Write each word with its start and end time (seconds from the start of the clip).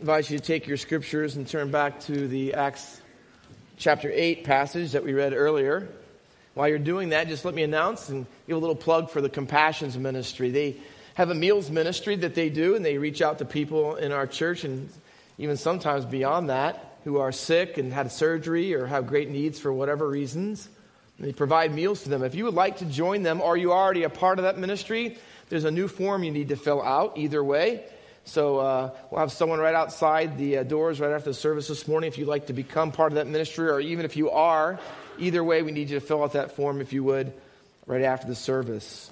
invite 0.00 0.28
you 0.28 0.36
to 0.36 0.44
take 0.44 0.66
your 0.66 0.76
scriptures 0.76 1.36
and 1.36 1.46
turn 1.46 1.70
back 1.70 2.00
to 2.00 2.26
the 2.26 2.52
Acts 2.52 3.00
chapter 3.76 4.10
8 4.12 4.42
passage 4.42 4.90
that 4.90 5.04
we 5.04 5.12
read 5.12 5.32
earlier. 5.32 5.88
While 6.54 6.68
you're 6.68 6.80
doing 6.80 7.10
that, 7.10 7.28
just 7.28 7.44
let 7.44 7.54
me 7.54 7.62
announce 7.62 8.08
and 8.08 8.26
give 8.48 8.56
a 8.56 8.60
little 8.60 8.74
plug 8.74 9.08
for 9.08 9.20
the 9.20 9.28
Compassions 9.28 9.96
Ministry. 9.96 10.50
They 10.50 10.76
have 11.14 11.30
a 11.30 11.34
meals 11.34 11.70
ministry 11.70 12.16
that 12.16 12.34
they 12.34 12.50
do, 12.50 12.74
and 12.74 12.84
they 12.84 12.98
reach 12.98 13.22
out 13.22 13.38
to 13.38 13.44
people 13.44 13.94
in 13.94 14.10
our 14.10 14.26
church 14.26 14.64
and 14.64 14.90
even 15.38 15.56
sometimes 15.56 16.04
beyond 16.04 16.50
that 16.50 16.98
who 17.04 17.18
are 17.18 17.30
sick 17.30 17.78
and 17.78 17.92
had 17.92 18.10
surgery 18.10 18.74
or 18.74 18.86
have 18.86 19.06
great 19.06 19.30
needs 19.30 19.60
for 19.60 19.72
whatever 19.72 20.08
reasons. 20.08 20.68
And 21.18 21.28
they 21.28 21.32
provide 21.32 21.72
meals 21.72 22.02
to 22.02 22.08
them. 22.08 22.24
If 22.24 22.34
you 22.34 22.44
would 22.46 22.54
like 22.54 22.78
to 22.78 22.84
join 22.84 23.22
them 23.22 23.40
or 23.40 23.56
you 23.56 23.70
are 23.70 23.82
already 23.82 24.02
a 24.02 24.10
part 24.10 24.40
of 24.40 24.42
that 24.42 24.58
ministry, 24.58 25.16
there's 25.50 25.64
a 25.64 25.70
new 25.70 25.86
form 25.86 26.24
you 26.24 26.32
need 26.32 26.48
to 26.48 26.56
fill 26.56 26.82
out 26.82 27.16
either 27.16 27.44
way. 27.44 27.84
So 28.24 28.58
uh, 28.58 28.90
we'll 29.10 29.20
have 29.20 29.32
someone 29.32 29.58
right 29.58 29.74
outside 29.74 30.38
the 30.38 30.58
uh, 30.58 30.62
doors 30.62 30.98
right 31.00 31.12
after 31.12 31.30
the 31.30 31.34
service 31.34 31.68
this 31.68 31.86
morning 31.86 32.08
if 32.08 32.18
you'd 32.18 32.28
like 32.28 32.46
to 32.46 32.52
become 32.52 32.90
part 32.90 33.12
of 33.12 33.16
that 33.16 33.26
ministry, 33.26 33.68
or 33.68 33.80
even 33.80 34.04
if 34.04 34.16
you 34.16 34.30
are. 34.30 34.80
Either 35.18 35.44
way, 35.44 35.62
we 35.62 35.72
need 35.72 35.90
you 35.90 36.00
to 36.00 36.04
fill 36.04 36.22
out 36.22 36.32
that 36.32 36.56
form 36.56 36.80
if 36.80 36.92
you 36.92 37.04
would 37.04 37.32
right 37.86 38.02
after 38.02 38.26
the 38.26 38.34
service. 38.34 39.10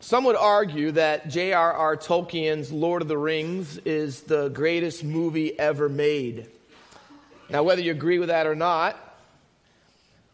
Some 0.00 0.24
would 0.24 0.36
argue 0.36 0.90
that 0.92 1.28
J.R.R. 1.28 1.96
Tolkien's 1.96 2.72
Lord 2.72 3.02
of 3.02 3.08
the 3.08 3.16
Rings 3.16 3.78
is 3.78 4.22
the 4.22 4.48
greatest 4.48 5.04
movie 5.04 5.56
ever 5.56 5.88
made. 5.88 6.48
Now, 7.48 7.62
whether 7.62 7.82
you 7.82 7.92
agree 7.92 8.18
with 8.18 8.28
that 8.28 8.48
or 8.48 8.56
not, 8.56 8.96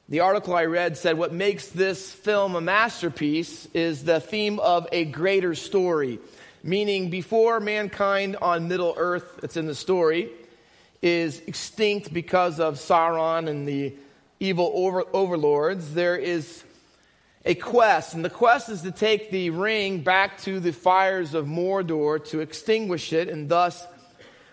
the 0.09 0.21
article 0.21 0.55
I 0.55 0.65
read 0.65 0.97
said 0.97 1.19
what 1.19 1.35
makes 1.35 1.69
this 1.69 2.11
film 2.11 2.55
a 2.55 2.63
masterpiece 2.63 3.67
is 3.75 4.05
the 4.05 4.21
theme 4.21 4.59
of 4.59 4.89
a 4.91 5.05
greater 5.05 5.55
story, 5.55 6.19
meaning 6.63 7.11
before 7.11 7.61
mankind 7.61 8.37
on 8.41 8.69
Middle 8.69 8.95
Earth, 8.97 9.39
that's 9.41 9.59
in 9.59 9.67
the 9.67 9.75
story, 9.75 10.31
is 11.03 11.41
extinct 11.41 12.13
because 12.13 12.59
of 12.59 12.77
Sauron 12.77 13.49
and 13.49 13.69
the 13.69 13.95
evil 14.41 14.73
over- 14.75 15.05
overlords, 15.13 15.93
there 15.93 16.17
is 16.17 16.65
a 17.45 17.55
quest, 17.55 18.15
and 18.15 18.25
the 18.25 18.31
quest 18.31 18.71
is 18.71 18.83
to 18.83 18.91
take 18.91 19.31
the 19.31 19.51
ring 19.51 20.01
back 20.01 20.39
to 20.39 20.59
the 20.59 20.73
fires 20.73 21.35
of 21.35 21.45
Mordor 21.45 22.25
to 22.29 22.41
extinguish 22.41 23.13
it, 23.13 23.29
and 23.29 23.49
thus 23.49 23.87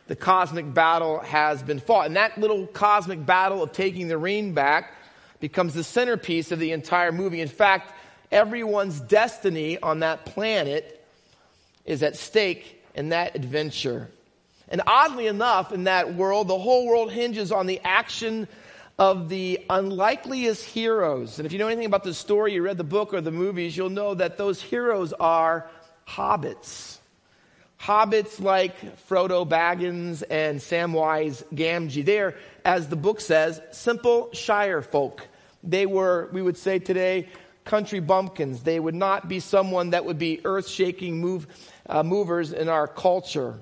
the 0.08 0.16
cosmic 0.16 0.74
battle 0.74 1.20
has 1.20 1.64
been 1.64 1.80
fought. 1.80 2.08
And 2.08 2.18
that 2.18 2.38
little 2.38 2.68
cosmic 2.68 3.26
battle 3.26 3.64
of 3.64 3.72
taking 3.72 4.10
the 4.10 4.18
ring 4.18 4.54
back 4.54 4.92
becomes 5.40 5.74
the 5.74 5.84
centerpiece 5.84 6.52
of 6.52 6.60
the 6.60 6.72
entire 6.72 7.12
movie. 7.12 7.42
In 7.42 7.48
fact, 7.48 7.94
everyone's 8.32 9.00
destiny 9.00 9.78
on 9.80 10.00
that 10.00 10.26
planet 10.26 11.06
is 11.86 12.04
at 12.04 12.16
stake 12.16 12.84
in 12.96 13.10
that 13.10 13.36
adventure. 13.36 14.10
And 14.68 14.82
oddly 14.88 15.28
enough, 15.28 15.72
in 15.72 15.84
that 15.84 16.16
world, 16.16 16.48
the 16.48 16.58
whole 16.58 16.88
world 16.88 17.12
hinges 17.12 17.52
on 17.52 17.68
the 17.68 17.80
action 17.84 18.48
of 18.98 19.30
the 19.30 19.64
unlikeliest 19.70 20.64
heroes. 20.66 21.38
And 21.38 21.46
if 21.46 21.52
you 21.52 21.60
know 21.60 21.68
anything 21.68 21.86
about 21.86 22.04
the 22.04 22.14
story, 22.14 22.54
you 22.54 22.62
read 22.62 22.78
the 22.78 22.84
book 22.84 23.14
or 23.14 23.22
the 23.22 23.32
movies, 23.32 23.76
you'll 23.76 23.90
know 23.90 24.14
that 24.16 24.38
those 24.38 24.62
heroes 24.62 25.14
are 25.14 25.70
hobbits. 26.08 26.95
Hobbits 27.80 28.42
like 28.42 28.98
Frodo 29.08 29.48
Baggins 29.48 30.24
and 30.30 30.60
Samwise 30.60 31.44
Gamgee. 31.54 32.06
They're, 32.06 32.36
as 32.64 32.88
the 32.88 32.96
book 32.96 33.22
says, 33.22 33.62
simple 33.72 34.30
Shire 34.34 34.82
folk. 34.82 35.28
They 35.64 35.86
were, 35.86 36.30
we 36.32 36.42
would 36.42 36.58
say 36.58 36.80
today, 36.80 37.28
country 37.64 38.00
bumpkins. 38.00 38.64
They 38.64 38.80
would 38.80 38.96
not 38.96 39.28
be 39.28 39.40
someone 39.40 39.90
that 39.92 40.06
would 40.06 40.20
be 40.20 40.42
earth 40.46 40.68
shaking 40.68 41.20
move, 41.20 41.48
uh, 41.88 42.04
movers 42.04 42.54
in 42.54 42.70
our 42.70 42.88
culture. 42.88 43.60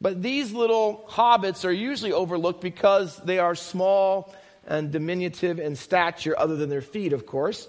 But 0.00 0.22
these 0.22 0.52
little 0.52 1.04
hobbits 1.08 1.64
are 1.64 1.72
usually 1.72 2.12
overlooked 2.12 2.60
because 2.60 3.16
they 3.18 3.38
are 3.38 3.54
small 3.54 4.34
and 4.66 4.90
diminutive 4.90 5.60
in 5.60 5.76
stature, 5.76 6.38
other 6.38 6.56
than 6.56 6.70
their 6.70 6.82
feet, 6.82 7.12
of 7.12 7.26
course. 7.26 7.68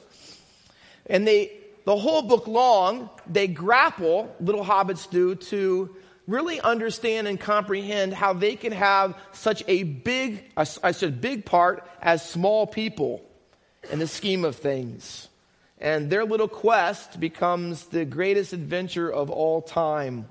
And 1.06 1.28
they, 1.28 1.52
the 1.86 1.96
whole 1.96 2.24
book 2.24 2.48
long, 2.48 3.10
they 3.28 3.48
grapple, 3.48 4.36
little 4.40 4.66
hobbits 4.66 5.10
do, 5.10 5.36
to 5.36 5.96
really 6.28 6.60
understand 6.60 7.28
and 7.28 7.40
comprehend 7.40 8.14
how 8.14 8.34
they 8.34 8.56
can 8.56 8.72
have 8.72 9.16
such 9.32 9.64
a 9.68 9.84
big, 9.84 10.44
I 10.58 10.64
said 10.64 11.22
big 11.22 11.46
part 11.46 11.88
as 12.02 12.28
small 12.28 12.66
people 12.66 13.24
in 13.92 14.00
the 14.00 14.08
scheme 14.08 14.44
of 14.44 14.56
things. 14.56 15.28
And 15.80 16.10
their 16.10 16.26
little 16.26 16.48
quest 16.48 17.20
becomes 17.20 17.86
the 17.86 18.06
greatest 18.06 18.54
adventure 18.54 19.12
of 19.12 19.30
all 19.30 19.62
time. 19.62 20.28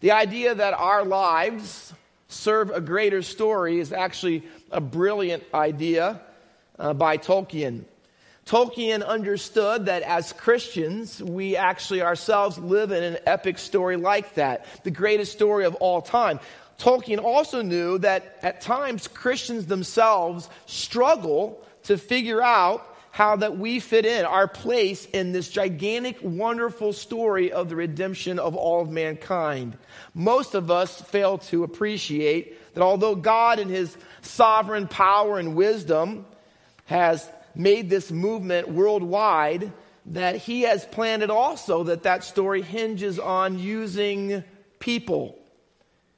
The 0.00 0.10
idea 0.10 0.54
that 0.54 0.74
our 0.74 1.04
lives 1.04 1.92
serve 2.26 2.70
a 2.70 2.80
greater 2.80 3.22
story 3.22 3.78
is 3.78 3.92
actually 3.92 4.42
a 4.72 4.80
brilliant 4.80 5.44
idea 5.54 6.20
uh, 6.78 6.94
by 6.94 7.18
Tolkien. 7.18 7.84
Tolkien 8.46 9.06
understood 9.06 9.86
that 9.86 10.02
as 10.02 10.32
Christians, 10.32 11.22
we 11.22 11.56
actually 11.56 12.02
ourselves 12.02 12.58
live 12.58 12.90
in 12.90 13.02
an 13.02 13.18
epic 13.24 13.58
story 13.58 13.96
like 13.96 14.34
that, 14.34 14.66
the 14.82 14.90
greatest 14.90 15.32
story 15.32 15.64
of 15.64 15.74
all 15.76 16.02
time. 16.02 16.40
Tolkien 16.78 17.22
also 17.22 17.62
knew 17.62 17.98
that 17.98 18.38
at 18.42 18.60
times 18.60 19.06
Christians 19.06 19.66
themselves 19.66 20.48
struggle 20.66 21.64
to 21.84 21.96
figure 21.96 22.42
out 22.42 22.84
how 23.12 23.36
that 23.36 23.58
we 23.58 23.78
fit 23.78 24.06
in, 24.06 24.24
our 24.24 24.48
place 24.48 25.04
in 25.04 25.32
this 25.32 25.50
gigantic, 25.50 26.16
wonderful 26.22 26.94
story 26.94 27.52
of 27.52 27.68
the 27.68 27.76
redemption 27.76 28.38
of 28.38 28.56
all 28.56 28.80
of 28.80 28.90
mankind. 28.90 29.76
Most 30.14 30.54
of 30.54 30.70
us 30.70 31.00
fail 31.02 31.38
to 31.38 31.62
appreciate 31.62 32.74
that 32.74 32.82
although 32.82 33.14
God 33.14 33.58
in 33.58 33.68
his 33.68 33.94
sovereign 34.22 34.88
power 34.88 35.38
and 35.38 35.54
wisdom 35.54 36.24
has 36.86 37.28
made 37.54 37.90
this 37.90 38.10
movement 38.10 38.68
worldwide, 38.68 39.72
that 40.06 40.36
he 40.36 40.62
has 40.62 40.84
planted 40.86 41.30
also 41.30 41.84
that 41.84 42.02
that 42.02 42.24
story 42.24 42.62
hinges 42.62 43.18
on 43.18 43.58
using 43.58 44.42
people, 44.78 45.38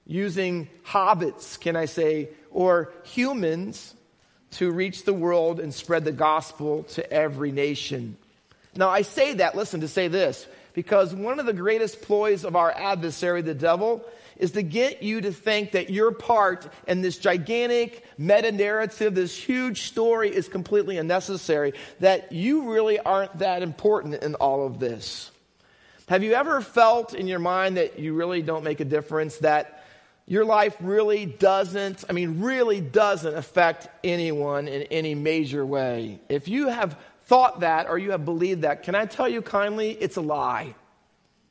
using 0.07 0.69
hobbits, 0.87 1.61
can 1.61 1.77
I 1.77 1.85
say, 1.85 2.31
or 2.51 2.93
humans 3.05 3.95
to 4.53 4.71
reach 4.71 5.05
the 5.05 5.13
world 5.13 5.61
and 5.61 5.75
spread 5.75 6.05
the 6.05 6.13
gospel 6.13 6.85
to 6.85 7.13
every 7.13 7.53
nation. 7.53 8.17
Now, 8.77 8.89
I 8.89 9.03
say 9.03 9.35
that, 9.35 9.57
listen, 9.57 9.81
to 9.81 9.89
say 9.89 10.09
this, 10.09 10.47
because 10.75 11.15
one 11.15 11.39
of 11.41 11.47
the 11.47 11.53
greatest 11.53 12.03
ploys 12.03 12.45
of 12.45 12.57
our 12.57 12.73
adversary, 12.73 13.41
the 13.41 13.55
devil, 13.55 14.05
is 14.37 14.51
to 14.53 14.63
get 14.63 15.03
you 15.03 15.21
to 15.21 15.33
think 15.33 15.73
that 15.73 15.91
your 15.91 16.11
part 16.11 16.69
in 16.89 17.01
this 17.01 17.17
gigantic 17.17 18.05
meta 18.19 18.51
narrative, 18.51 19.15
this 19.15 19.37
huge 19.37 19.83
story 19.83 20.35
is 20.35 20.49
completely 20.49 20.99
unnecessary, 20.99 21.73
that 22.01 22.33
you 22.33 22.73
really 22.73 22.99
aren't 22.99 23.39
that 23.39 23.63
important 23.63 24.23
in 24.23 24.35
all 24.35 24.67
of 24.67 24.81
this. 24.81 25.31
Have 26.09 26.23
you 26.23 26.35
ever 26.35 26.61
felt 26.61 27.15
in 27.15 27.29
your 27.29 27.39
mind 27.39 27.77
that 27.77 27.99
you 27.99 28.15
really 28.15 28.43
don't 28.43 28.65
make 28.65 28.81
a 28.81 28.85
difference, 28.85 29.39
that 29.39 29.85
your 30.27 30.45
life 30.45 30.77
really 30.81 31.27
doesn't, 31.27 32.05
I 32.09 32.13
mean, 32.13 32.41
really 32.43 32.81
doesn't 32.81 33.35
affect 33.35 33.89
anyone 34.03 34.69
in 34.69 34.83
any 34.85 35.15
major 35.15 35.65
way. 35.65 36.21
If 36.29 36.49
you 36.49 36.69
have 36.69 36.99
thought 37.27 37.61
that 37.61 37.89
or 37.89 37.99
you 37.99 38.11
have 38.13 38.25
believed 38.25 38.63
that, 38.63 38.83
can 38.83 38.95
I 38.95 39.07
tell 39.07 39.29
you 39.29 39.43
kindly, 39.43 39.91
it's 39.93 40.17
a 40.17 40.21
lie. 40.21 40.75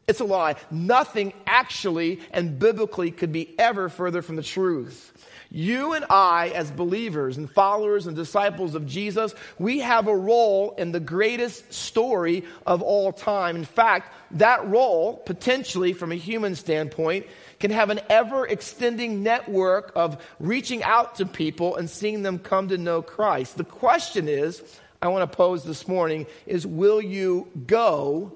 It's 0.05 0.19
a 0.19 0.25
lie. 0.25 0.55
Nothing 0.69 1.33
actually 1.47 2.19
and 2.31 2.59
biblically 2.59 3.11
could 3.11 3.31
be 3.31 3.57
ever 3.57 3.87
further 3.87 4.21
from 4.21 4.35
the 4.35 4.43
truth. 4.43 5.11
You 5.49 5.93
and 5.93 6.03
I, 6.09 6.49
as 6.49 6.71
believers 6.71 7.37
and 7.37 7.49
followers 7.49 8.07
and 8.07 8.15
disciples 8.15 8.73
of 8.73 8.87
Jesus, 8.87 9.35
we 9.59 9.79
have 9.79 10.07
a 10.07 10.15
role 10.15 10.73
in 10.77 10.91
the 10.91 10.99
greatest 10.99 11.71
story 11.71 12.43
of 12.65 12.81
all 12.81 13.13
time. 13.13 13.55
In 13.55 13.63
fact, 13.63 14.11
that 14.31 14.67
role, 14.67 15.15
potentially 15.15 15.93
from 15.93 16.11
a 16.11 16.15
human 16.15 16.55
standpoint, 16.55 17.27
can 17.59 17.69
have 17.69 17.91
an 17.91 18.01
ever 18.09 18.47
extending 18.47 19.21
network 19.21 19.91
of 19.95 20.21
reaching 20.39 20.83
out 20.83 21.15
to 21.15 21.25
people 21.27 21.75
and 21.77 21.87
seeing 21.89 22.23
them 22.23 22.39
come 22.39 22.69
to 22.69 22.77
know 22.77 23.03
Christ. 23.03 23.55
The 23.55 23.63
question 23.63 24.27
is, 24.27 24.61
I 25.03 25.09
want 25.09 25.29
to 25.29 25.35
pose 25.35 25.65
this 25.65 25.85
morning 25.85 26.27
is 26.45 26.65
will 26.65 27.01
you 27.01 27.49
go 27.67 28.31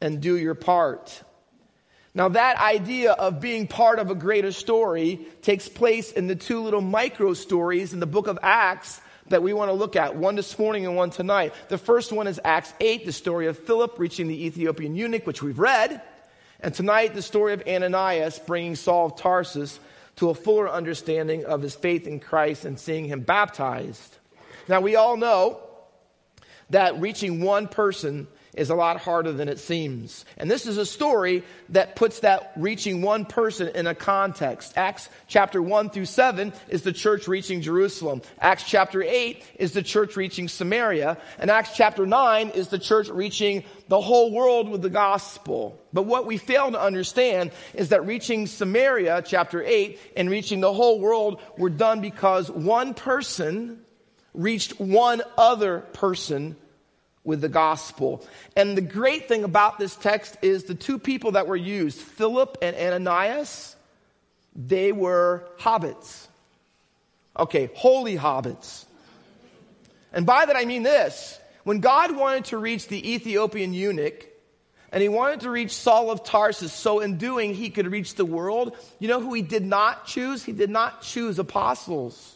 and 0.00 0.20
do 0.20 0.36
your 0.36 0.54
part? 0.54 1.20
Now, 2.14 2.28
that 2.28 2.58
idea 2.58 3.12
of 3.12 3.40
being 3.40 3.66
part 3.66 3.98
of 3.98 4.08
a 4.08 4.14
greater 4.14 4.52
story 4.52 5.26
takes 5.42 5.68
place 5.68 6.12
in 6.12 6.28
the 6.28 6.36
two 6.36 6.62
little 6.62 6.80
micro 6.80 7.34
stories 7.34 7.92
in 7.92 7.98
the 7.98 8.06
book 8.06 8.28
of 8.28 8.38
Acts 8.40 9.00
that 9.30 9.42
we 9.42 9.52
want 9.52 9.68
to 9.68 9.72
look 9.72 9.96
at, 9.96 10.14
one 10.14 10.36
this 10.36 10.56
morning 10.56 10.86
and 10.86 10.94
one 10.94 11.10
tonight. 11.10 11.52
The 11.68 11.76
first 11.76 12.12
one 12.12 12.28
is 12.28 12.38
Acts 12.44 12.72
8, 12.78 13.04
the 13.04 13.12
story 13.12 13.48
of 13.48 13.58
Philip 13.58 13.98
reaching 13.98 14.28
the 14.28 14.46
Ethiopian 14.46 14.94
eunuch, 14.94 15.26
which 15.26 15.42
we've 15.42 15.58
read. 15.58 16.00
And 16.60 16.72
tonight, 16.72 17.14
the 17.14 17.20
story 17.20 17.52
of 17.52 17.64
Ananias 17.66 18.38
bringing 18.38 18.76
Saul 18.76 19.06
of 19.06 19.16
Tarsus 19.16 19.80
to 20.16 20.30
a 20.30 20.34
fuller 20.34 20.70
understanding 20.70 21.44
of 21.44 21.62
his 21.62 21.74
faith 21.74 22.06
in 22.06 22.20
Christ 22.20 22.64
and 22.64 22.78
seeing 22.78 23.06
him 23.06 23.20
baptized. 23.20 24.16
Now, 24.68 24.80
we 24.80 24.94
all 24.94 25.16
know 25.16 25.65
that 26.70 27.00
reaching 27.00 27.40
one 27.40 27.68
person 27.68 28.26
is 28.56 28.70
a 28.70 28.74
lot 28.74 28.98
harder 28.98 29.32
than 29.32 29.48
it 29.48 29.58
seems. 29.58 30.24
And 30.38 30.50
this 30.50 30.66
is 30.66 30.78
a 30.78 30.86
story 30.86 31.44
that 31.68 31.94
puts 31.94 32.20
that 32.20 32.52
reaching 32.56 33.02
one 33.02 33.26
person 33.26 33.68
in 33.74 33.86
a 33.86 33.94
context. 33.94 34.72
Acts 34.76 35.08
chapter 35.28 35.60
1 35.60 35.90
through 35.90 36.06
7 36.06 36.52
is 36.68 36.82
the 36.82 36.92
church 36.92 37.28
reaching 37.28 37.60
Jerusalem. 37.60 38.22
Acts 38.40 38.64
chapter 38.64 39.02
8 39.02 39.44
is 39.56 39.72
the 39.72 39.82
church 39.82 40.16
reaching 40.16 40.48
Samaria. 40.48 41.18
And 41.38 41.50
Acts 41.50 41.76
chapter 41.76 42.06
9 42.06 42.50
is 42.50 42.68
the 42.68 42.78
church 42.78 43.08
reaching 43.08 43.62
the 43.88 44.00
whole 44.00 44.32
world 44.32 44.70
with 44.70 44.82
the 44.82 44.90
gospel. 44.90 45.78
But 45.92 46.06
what 46.06 46.26
we 46.26 46.38
fail 46.38 46.72
to 46.72 46.80
understand 46.80 47.52
is 47.74 47.90
that 47.90 48.06
reaching 48.06 48.46
Samaria, 48.46 49.22
chapter 49.26 49.62
8, 49.62 50.00
and 50.16 50.30
reaching 50.30 50.60
the 50.60 50.72
whole 50.72 50.98
world 50.98 51.40
were 51.58 51.70
done 51.70 52.00
because 52.00 52.50
one 52.50 52.94
person 52.94 53.82
reached 54.36 54.78
one 54.78 55.22
other 55.36 55.80
person 55.80 56.56
with 57.24 57.40
the 57.40 57.48
gospel. 57.48 58.24
And 58.54 58.76
the 58.76 58.82
great 58.82 59.26
thing 59.28 59.42
about 59.42 59.78
this 59.78 59.96
text 59.96 60.36
is 60.42 60.64
the 60.64 60.74
two 60.74 60.98
people 60.98 61.32
that 61.32 61.48
were 61.48 61.56
used, 61.56 61.98
Philip 61.98 62.58
and 62.62 62.76
Ananias, 62.76 63.74
they 64.54 64.92
were 64.92 65.48
hobbits. 65.58 66.28
Okay, 67.36 67.68
holy 67.74 68.16
hobbits. 68.16 68.84
And 70.12 70.24
by 70.24 70.46
that 70.46 70.56
I 70.56 70.64
mean 70.64 70.82
this 70.84 71.38
when 71.64 71.80
God 71.80 72.16
wanted 72.16 72.44
to 72.46 72.58
reach 72.58 72.86
the 72.86 73.14
Ethiopian 73.14 73.74
eunuch, 73.74 74.24
and 74.92 75.02
he 75.02 75.08
wanted 75.08 75.40
to 75.40 75.50
reach 75.50 75.72
Saul 75.72 76.12
of 76.12 76.22
Tarsus, 76.22 76.72
so 76.72 77.00
in 77.00 77.18
doing, 77.18 77.54
he 77.54 77.70
could 77.70 77.88
reach 77.88 78.14
the 78.14 78.24
world. 78.24 78.76
You 79.00 79.08
know 79.08 79.20
who 79.20 79.34
he 79.34 79.42
did 79.42 79.66
not 79.66 80.06
choose? 80.06 80.44
He 80.44 80.52
did 80.52 80.70
not 80.70 81.02
choose 81.02 81.40
apostles. 81.40 82.35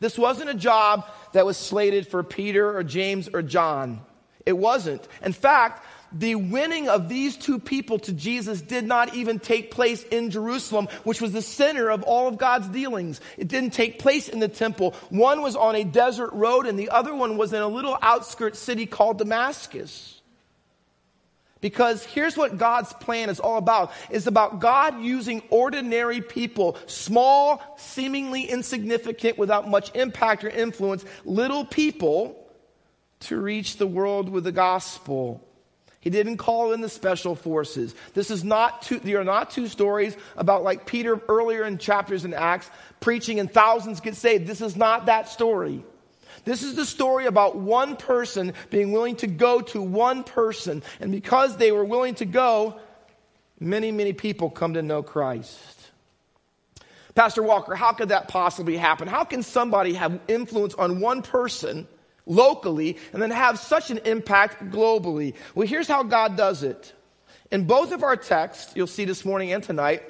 This 0.00 0.18
wasn't 0.18 0.50
a 0.50 0.54
job 0.54 1.06
that 1.32 1.46
was 1.46 1.56
slated 1.56 2.06
for 2.06 2.22
Peter 2.22 2.76
or 2.76 2.82
James 2.82 3.28
or 3.32 3.42
John. 3.42 4.00
It 4.46 4.56
wasn't. 4.56 5.06
In 5.22 5.32
fact, 5.32 5.84
the 6.12 6.34
winning 6.34 6.88
of 6.88 7.08
these 7.08 7.36
two 7.36 7.58
people 7.58 7.98
to 8.00 8.12
Jesus 8.12 8.60
did 8.60 8.84
not 8.84 9.14
even 9.14 9.38
take 9.38 9.70
place 9.70 10.02
in 10.02 10.30
Jerusalem, 10.30 10.88
which 11.04 11.20
was 11.20 11.32
the 11.32 11.42
center 11.42 11.90
of 11.90 12.02
all 12.02 12.26
of 12.26 12.38
God's 12.38 12.68
dealings. 12.68 13.20
It 13.36 13.48
didn't 13.48 13.70
take 13.70 13.98
place 13.98 14.28
in 14.28 14.40
the 14.40 14.48
temple. 14.48 14.94
One 15.10 15.42
was 15.42 15.54
on 15.54 15.76
a 15.76 15.84
desert 15.84 16.32
road 16.32 16.66
and 16.66 16.78
the 16.78 16.90
other 16.90 17.14
one 17.14 17.36
was 17.36 17.52
in 17.52 17.62
a 17.62 17.68
little 17.68 17.96
outskirt 18.00 18.56
city 18.56 18.86
called 18.86 19.18
Damascus. 19.18 20.19
Because 21.60 22.04
here's 22.04 22.36
what 22.36 22.56
God's 22.56 22.92
plan 22.94 23.28
is 23.28 23.38
all 23.38 23.58
about. 23.58 23.92
It's 24.08 24.26
about 24.26 24.60
God 24.60 25.02
using 25.02 25.42
ordinary 25.50 26.20
people, 26.20 26.78
small, 26.86 27.62
seemingly 27.76 28.44
insignificant, 28.44 29.36
without 29.36 29.68
much 29.68 29.94
impact 29.94 30.44
or 30.44 30.48
influence, 30.48 31.04
little 31.24 31.64
people 31.64 32.36
to 33.20 33.38
reach 33.38 33.76
the 33.76 33.86
world 33.86 34.30
with 34.30 34.44
the 34.44 34.52
gospel. 34.52 35.46
He 36.00 36.08
didn't 36.08 36.38
call 36.38 36.72
in 36.72 36.80
the 36.80 36.88
special 36.88 37.34
forces. 37.34 37.94
This 38.14 38.30
is 38.30 38.42
not 38.42 38.80
two, 38.82 38.98
there 39.00 39.20
are 39.20 39.24
not 39.24 39.50
two 39.50 39.68
stories 39.68 40.16
about 40.36 40.62
like 40.62 40.86
Peter 40.86 41.20
earlier 41.28 41.64
in 41.64 41.76
chapters 41.76 42.24
in 42.24 42.32
Acts 42.32 42.70
preaching 43.00 43.38
and 43.38 43.52
thousands 43.52 44.00
get 44.00 44.16
saved. 44.16 44.46
This 44.46 44.62
is 44.62 44.76
not 44.76 45.06
that 45.06 45.28
story. 45.28 45.84
This 46.44 46.62
is 46.62 46.74
the 46.74 46.86
story 46.86 47.26
about 47.26 47.56
one 47.56 47.96
person 47.96 48.54
being 48.70 48.92
willing 48.92 49.16
to 49.16 49.26
go 49.26 49.60
to 49.60 49.82
one 49.82 50.24
person. 50.24 50.82
And 51.00 51.12
because 51.12 51.56
they 51.56 51.72
were 51.72 51.84
willing 51.84 52.14
to 52.16 52.24
go, 52.24 52.78
many, 53.58 53.92
many 53.92 54.12
people 54.12 54.50
come 54.50 54.74
to 54.74 54.82
know 54.82 55.02
Christ. 55.02 55.76
Pastor 57.14 57.42
Walker, 57.42 57.74
how 57.74 57.92
could 57.92 58.10
that 58.10 58.28
possibly 58.28 58.76
happen? 58.76 59.08
How 59.08 59.24
can 59.24 59.42
somebody 59.42 59.94
have 59.94 60.20
influence 60.28 60.74
on 60.74 61.00
one 61.00 61.22
person 61.22 61.86
locally 62.24 62.96
and 63.12 63.20
then 63.20 63.30
have 63.30 63.58
such 63.58 63.90
an 63.90 63.98
impact 64.04 64.70
globally? 64.70 65.34
Well, 65.54 65.66
here's 65.66 65.88
how 65.88 66.04
God 66.04 66.36
does 66.36 66.62
it. 66.62 66.94
In 67.50 67.64
both 67.64 67.92
of 67.92 68.04
our 68.04 68.16
texts, 68.16 68.72
you'll 68.76 68.86
see 68.86 69.04
this 69.04 69.24
morning 69.24 69.52
and 69.52 69.62
tonight, 69.62 70.02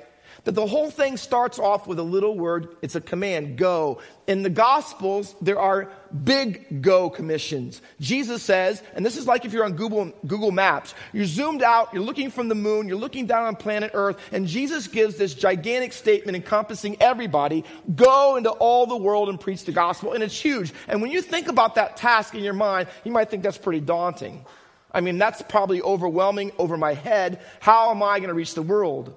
that 0.44 0.52
the 0.52 0.66
whole 0.66 0.90
thing 0.90 1.16
starts 1.16 1.58
off 1.58 1.86
with 1.86 1.98
a 1.98 2.02
little 2.02 2.36
word. 2.36 2.76
It's 2.82 2.94
a 2.94 3.00
command, 3.00 3.56
go. 3.56 4.00
In 4.26 4.42
the 4.42 4.50
Gospels, 4.50 5.34
there 5.40 5.58
are 5.58 5.90
big 6.24 6.82
go 6.82 7.10
commissions. 7.10 7.82
Jesus 8.00 8.42
says, 8.42 8.82
and 8.94 9.04
this 9.04 9.16
is 9.16 9.26
like 9.26 9.44
if 9.44 9.52
you're 9.52 9.64
on 9.64 9.74
Google, 9.74 10.12
Google 10.26 10.50
Maps, 10.50 10.94
you're 11.12 11.24
zoomed 11.24 11.62
out, 11.62 11.92
you're 11.92 12.02
looking 12.02 12.30
from 12.30 12.48
the 12.48 12.54
moon, 12.54 12.88
you're 12.88 12.96
looking 12.96 13.26
down 13.26 13.46
on 13.46 13.56
planet 13.56 13.90
Earth, 13.94 14.18
and 14.32 14.46
Jesus 14.46 14.86
gives 14.86 15.16
this 15.16 15.34
gigantic 15.34 15.92
statement 15.92 16.36
encompassing 16.36 16.96
everybody, 17.00 17.64
go 17.94 18.36
into 18.36 18.50
all 18.50 18.86
the 18.86 18.96
world 18.96 19.28
and 19.28 19.40
preach 19.40 19.64
the 19.64 19.72
gospel. 19.72 20.12
And 20.12 20.22
it's 20.22 20.40
huge. 20.40 20.72
And 20.88 21.02
when 21.02 21.10
you 21.10 21.22
think 21.22 21.48
about 21.48 21.74
that 21.74 21.96
task 21.96 22.34
in 22.34 22.44
your 22.44 22.54
mind, 22.54 22.88
you 23.04 23.12
might 23.12 23.30
think 23.30 23.42
that's 23.42 23.58
pretty 23.58 23.80
daunting. 23.80 24.44
I 24.92 25.00
mean, 25.00 25.18
that's 25.18 25.42
probably 25.42 25.80
overwhelming 25.82 26.52
over 26.58 26.76
my 26.76 26.94
head. 26.94 27.40
How 27.60 27.90
am 27.90 28.02
I 28.02 28.18
going 28.18 28.28
to 28.28 28.34
reach 28.34 28.54
the 28.54 28.62
world? 28.62 29.16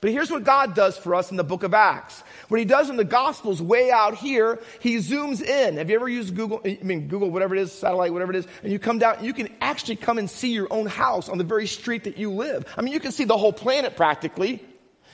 But 0.00 0.10
here's 0.10 0.30
what 0.30 0.44
God 0.44 0.74
does 0.74 0.98
for 0.98 1.14
us 1.14 1.30
in 1.30 1.36
the 1.36 1.44
book 1.44 1.62
of 1.62 1.74
Acts. 1.74 2.22
What 2.48 2.58
he 2.58 2.66
does 2.66 2.90
in 2.90 2.96
the 2.96 3.04
Gospels 3.04 3.62
way 3.62 3.90
out 3.90 4.14
here, 4.14 4.60
he 4.80 4.96
zooms 4.96 5.42
in. 5.42 5.76
Have 5.76 5.88
you 5.88 5.96
ever 5.96 6.08
used 6.08 6.34
Google, 6.34 6.60
I 6.64 6.78
mean, 6.82 7.08
Google, 7.08 7.30
whatever 7.30 7.54
it 7.54 7.62
is, 7.62 7.72
satellite, 7.72 8.12
whatever 8.12 8.32
it 8.32 8.36
is, 8.36 8.46
and 8.62 8.72
you 8.72 8.78
come 8.78 8.98
down, 8.98 9.24
you 9.24 9.32
can 9.32 9.48
actually 9.60 9.96
come 9.96 10.18
and 10.18 10.28
see 10.28 10.52
your 10.52 10.70
own 10.70 10.86
house 10.86 11.28
on 11.28 11.38
the 11.38 11.44
very 11.44 11.66
street 11.66 12.04
that 12.04 12.18
you 12.18 12.30
live. 12.30 12.66
I 12.76 12.82
mean, 12.82 12.92
you 12.92 13.00
can 13.00 13.12
see 13.12 13.24
the 13.24 13.36
whole 13.36 13.52
planet 13.52 13.96
practically, 13.96 14.62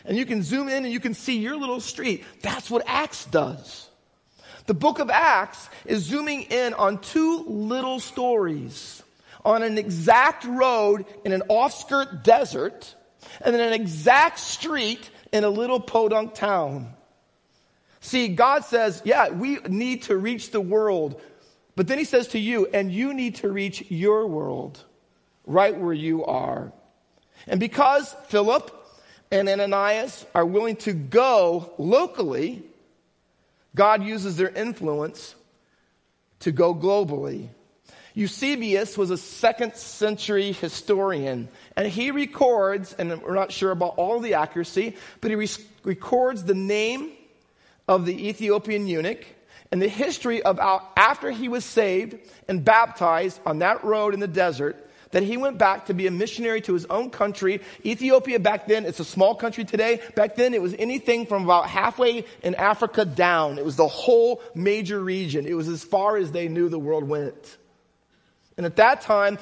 and 0.04 0.16
you 0.16 0.26
can 0.26 0.42
zoom 0.42 0.68
in 0.68 0.84
and 0.84 0.92
you 0.92 1.00
can 1.00 1.14
see 1.14 1.38
your 1.38 1.56
little 1.56 1.80
street. 1.80 2.24
That's 2.42 2.70
what 2.70 2.82
Acts 2.86 3.26
does. 3.26 3.88
The 4.66 4.74
book 4.74 4.98
of 4.98 5.10
Acts 5.10 5.68
is 5.84 6.04
zooming 6.04 6.42
in 6.42 6.74
on 6.74 6.98
two 6.98 7.44
little 7.46 8.00
stories 8.00 9.02
on 9.44 9.62
an 9.62 9.78
exact 9.78 10.44
road 10.44 11.06
in 11.24 11.32
an 11.32 11.42
off-skirt 11.48 12.22
desert 12.22 12.94
and 13.40 13.54
then 13.54 13.60
an 13.60 13.72
exact 13.72 14.38
street 14.38 15.10
in 15.32 15.44
a 15.44 15.50
little 15.50 15.80
podunk 15.80 16.34
town. 16.34 16.94
See, 18.00 18.28
God 18.28 18.64
says, 18.64 19.02
yeah, 19.04 19.28
we 19.28 19.56
need 19.68 20.02
to 20.04 20.16
reach 20.16 20.50
the 20.50 20.60
world. 20.60 21.20
But 21.76 21.86
then 21.86 21.98
he 21.98 22.04
says 22.04 22.28
to 22.28 22.38
you, 22.38 22.66
and 22.66 22.90
you 22.90 23.14
need 23.14 23.36
to 23.36 23.50
reach 23.50 23.90
your 23.90 24.26
world 24.26 24.82
right 25.46 25.76
where 25.76 25.92
you 25.92 26.24
are. 26.24 26.72
And 27.46 27.60
because 27.60 28.14
Philip 28.28 28.76
and 29.30 29.48
Ananias 29.48 30.26
are 30.34 30.44
willing 30.44 30.76
to 30.76 30.92
go 30.92 31.72
locally, 31.78 32.62
God 33.74 34.02
uses 34.02 34.36
their 34.36 34.48
influence 34.48 35.34
to 36.40 36.52
go 36.52 36.74
globally. 36.74 37.48
Eusebius 38.14 38.98
was 38.98 39.10
a 39.10 39.16
second 39.16 39.76
century 39.76 40.52
historian, 40.52 41.48
and 41.76 41.86
he 41.86 42.10
records, 42.10 42.92
and 42.94 43.22
we're 43.22 43.34
not 43.34 43.52
sure 43.52 43.70
about 43.70 43.94
all 43.96 44.20
the 44.20 44.34
accuracy, 44.34 44.96
but 45.20 45.30
he 45.30 45.36
re- 45.36 45.48
records 45.84 46.44
the 46.44 46.54
name 46.54 47.12
of 47.86 48.06
the 48.06 48.28
Ethiopian 48.28 48.86
eunuch 48.86 49.24
and 49.72 49.80
the 49.80 49.88
history 49.88 50.42
of 50.42 50.58
how, 50.58 50.88
after 50.96 51.30
he 51.30 51.48
was 51.48 51.64
saved 51.64 52.18
and 52.48 52.64
baptized 52.64 53.40
on 53.46 53.60
that 53.60 53.84
road 53.84 54.14
in 54.14 54.20
the 54.20 54.28
desert 54.28 54.86
that 55.12 55.22
he 55.22 55.36
went 55.36 55.58
back 55.58 55.86
to 55.86 55.94
be 55.94 56.06
a 56.06 56.10
missionary 56.10 56.60
to 56.62 56.74
his 56.74 56.86
own 56.86 57.10
country. 57.10 57.60
Ethiopia 57.84 58.38
back 58.38 58.66
then, 58.66 58.84
it's 58.84 59.00
a 59.00 59.04
small 59.04 59.34
country 59.34 59.64
today. 59.64 60.00
Back 60.14 60.36
then, 60.36 60.54
it 60.54 60.62
was 60.62 60.74
anything 60.78 61.26
from 61.26 61.44
about 61.44 61.68
halfway 61.68 62.24
in 62.42 62.54
Africa 62.54 63.04
down. 63.04 63.58
It 63.58 63.64
was 63.64 63.76
the 63.76 63.88
whole 63.88 64.40
major 64.54 65.00
region. 65.00 65.46
It 65.46 65.54
was 65.54 65.68
as 65.68 65.82
far 65.82 66.16
as 66.16 66.32
they 66.32 66.48
knew 66.48 66.68
the 66.68 66.78
world 66.78 67.04
went. 67.04 67.56
And 68.60 68.66
at 68.66 68.76
that 68.76 69.00
time, 69.00 69.38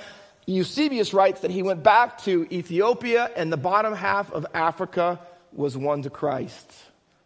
Eusebius 0.46 1.12
writes 1.12 1.40
that 1.40 1.50
he 1.50 1.60
went 1.60 1.82
back 1.82 2.22
to 2.22 2.46
Ethiopia 2.52 3.32
and 3.34 3.52
the 3.52 3.56
bottom 3.56 3.92
half 3.92 4.30
of 4.30 4.46
Africa 4.54 5.18
was 5.52 5.76
won 5.76 6.02
to 6.02 6.08
Christ. 6.08 6.72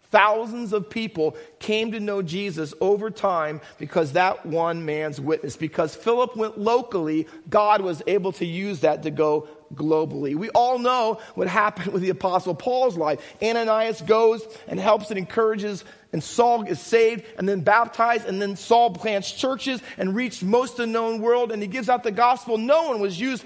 Thousands 0.04 0.72
of 0.72 0.88
people 0.88 1.36
came 1.58 1.92
to 1.92 2.00
know 2.00 2.22
Jesus 2.22 2.72
over 2.80 3.10
time 3.10 3.60
because 3.76 4.12
that 4.12 4.46
one 4.46 4.86
man's 4.86 5.20
witness. 5.20 5.54
Because 5.54 5.94
Philip 5.94 6.34
went 6.34 6.56
locally, 6.56 7.26
God 7.50 7.82
was 7.82 8.02
able 8.06 8.32
to 8.32 8.46
use 8.46 8.80
that 8.80 9.02
to 9.02 9.10
go 9.10 9.46
globally. 9.74 10.34
We 10.34 10.50
all 10.50 10.78
know 10.78 11.20
what 11.34 11.48
happened 11.48 11.92
with 11.92 12.02
the 12.02 12.10
apostle 12.10 12.54
Paul's 12.54 12.96
life. 12.96 13.20
Ananias 13.42 14.00
goes 14.02 14.46
and 14.68 14.78
helps 14.78 15.10
and 15.10 15.18
encourages 15.18 15.84
and 16.12 16.22
Saul 16.22 16.64
is 16.64 16.80
saved 16.80 17.24
and 17.38 17.48
then 17.48 17.62
baptized, 17.62 18.26
and 18.26 18.40
then 18.40 18.56
Saul 18.56 18.90
plants 18.90 19.32
churches 19.32 19.80
and 19.96 20.14
reached 20.14 20.42
most 20.42 20.72
of 20.72 20.78
the 20.78 20.86
known 20.86 21.22
world, 21.22 21.50
and 21.50 21.62
he 21.62 21.68
gives 21.68 21.88
out 21.88 22.02
the 22.02 22.10
gospel. 22.10 22.58
No 22.58 22.88
one 22.88 23.00
was 23.00 23.18
used 23.18 23.44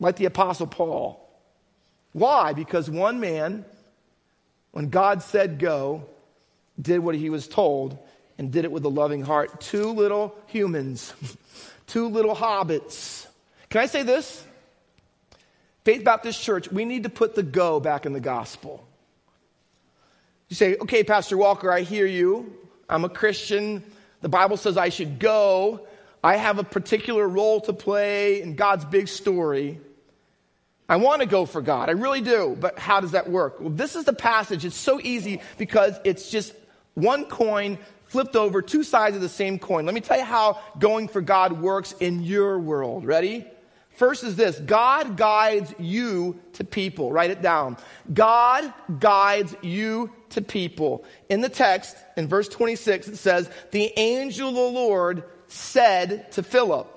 like 0.00 0.16
the 0.16 0.24
Apostle 0.24 0.66
Paul. 0.66 1.24
Why? 2.12 2.52
Because 2.52 2.90
one 2.90 3.20
man, 3.20 3.64
when 4.72 4.90
God 4.90 5.22
said 5.22 5.58
go, 5.58 6.04
did 6.80 6.98
what 6.98 7.14
he 7.14 7.30
was 7.30 7.46
told 7.46 7.96
and 8.38 8.50
did 8.50 8.64
it 8.64 8.72
with 8.72 8.84
a 8.84 8.88
loving 8.88 9.22
heart. 9.22 9.60
Two 9.60 9.90
little 9.90 10.34
humans, 10.46 11.12
two 11.86 12.08
little 12.08 12.34
hobbits. 12.34 13.26
Can 13.68 13.82
I 13.82 13.86
say 13.86 14.02
this? 14.02 14.44
Faith 15.84 16.04
Baptist 16.04 16.42
Church, 16.42 16.70
we 16.70 16.84
need 16.84 17.04
to 17.04 17.08
put 17.08 17.34
the 17.34 17.42
go 17.42 17.80
back 17.80 18.06
in 18.06 18.12
the 18.12 18.20
gospel. 18.20 18.86
You 20.48 20.56
say, 20.56 20.76
okay, 20.76 21.04
Pastor 21.04 21.36
Walker, 21.36 21.70
I 21.70 21.82
hear 21.82 22.06
you. 22.06 22.52
I'm 22.88 23.04
a 23.04 23.08
Christian. 23.08 23.84
The 24.20 24.28
Bible 24.28 24.56
says 24.56 24.76
I 24.76 24.88
should 24.88 25.18
go. 25.18 25.86
I 26.22 26.36
have 26.36 26.58
a 26.58 26.64
particular 26.64 27.26
role 27.26 27.60
to 27.62 27.72
play 27.72 28.42
in 28.42 28.56
God's 28.56 28.84
big 28.84 29.08
story. 29.08 29.80
I 30.88 30.96
want 30.96 31.22
to 31.22 31.26
go 31.26 31.46
for 31.46 31.62
God. 31.62 31.88
I 31.88 31.92
really 31.92 32.20
do. 32.20 32.56
But 32.58 32.78
how 32.78 33.00
does 33.00 33.12
that 33.12 33.30
work? 33.30 33.60
Well, 33.60 33.70
this 33.70 33.94
is 33.94 34.04
the 34.04 34.12
passage. 34.12 34.64
It's 34.64 34.76
so 34.76 35.00
easy 35.00 35.40
because 35.56 35.94
it's 36.04 36.30
just 36.30 36.52
one 36.94 37.26
coin 37.26 37.78
flipped 38.06 38.34
over, 38.34 38.60
two 38.60 38.82
sides 38.82 39.14
of 39.14 39.22
the 39.22 39.28
same 39.28 39.58
coin. 39.58 39.86
Let 39.86 39.94
me 39.94 40.00
tell 40.00 40.18
you 40.18 40.24
how 40.24 40.60
going 40.80 41.06
for 41.06 41.20
God 41.20 41.62
works 41.62 41.92
in 42.00 42.24
your 42.24 42.58
world. 42.58 43.04
Ready? 43.04 43.46
First 44.00 44.24
is 44.24 44.34
this 44.34 44.58
God 44.58 45.18
guides 45.18 45.74
you 45.78 46.40
to 46.54 46.64
people. 46.64 47.12
Write 47.12 47.30
it 47.30 47.42
down. 47.42 47.76
God 48.10 48.72
guides 48.98 49.54
you 49.60 50.10
to 50.30 50.40
people. 50.40 51.04
In 51.28 51.42
the 51.42 51.50
text, 51.50 51.98
in 52.16 52.26
verse 52.26 52.48
26, 52.48 53.08
it 53.08 53.16
says, 53.16 53.50
The 53.72 53.92
angel 53.98 54.48
of 54.48 54.54
the 54.54 54.60
Lord 54.62 55.24
said 55.48 56.32
to 56.32 56.42
Philip. 56.42 56.88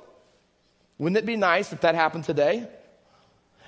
Wouldn't 0.98 1.17
it 1.17 1.25
be 1.25 1.36
nice 1.36 1.74
if 1.74 1.81
that 1.81 1.93
happened 1.93 2.24
today? 2.24 2.69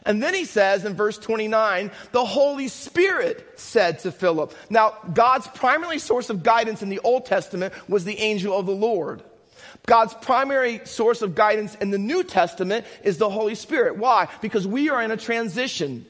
And 0.06 0.24
then 0.24 0.34
he 0.34 0.46
says 0.46 0.86
in 0.86 0.94
verse 0.94 1.18
29, 1.18 1.92
the 2.14 2.24
Holy 2.24 2.70
Spirit 2.70 3.60
said 3.60 4.00
to 4.00 4.14
Philip. 4.14 4.56
Now, 4.70 4.94
God's 5.14 5.48
primary 5.48 6.00
source 6.00 6.30
of 6.30 6.42
guidance 6.42 6.82
in 6.82 6.88
the 6.88 7.00
Old 7.00 7.26
Testament 7.26 7.74
was 7.90 8.06
the 8.06 8.18
angel 8.18 8.58
of 8.58 8.66
the 8.66 8.72
Lord. 8.72 9.24
God's 9.86 10.14
primary 10.16 10.82
source 10.86 11.22
of 11.22 11.36
guidance 11.36 11.76
in 11.76 11.92
the 11.92 11.98
New 11.98 12.24
Testament 12.24 12.86
is 13.04 13.18
the 13.18 13.30
Holy 13.30 13.56
Spirit. 13.56 13.98
Why? 13.98 14.28
Because 14.42 14.68
we 14.68 14.90
are 14.90 15.02
in 15.02 15.12
a 15.12 15.18
transition. 15.18 16.06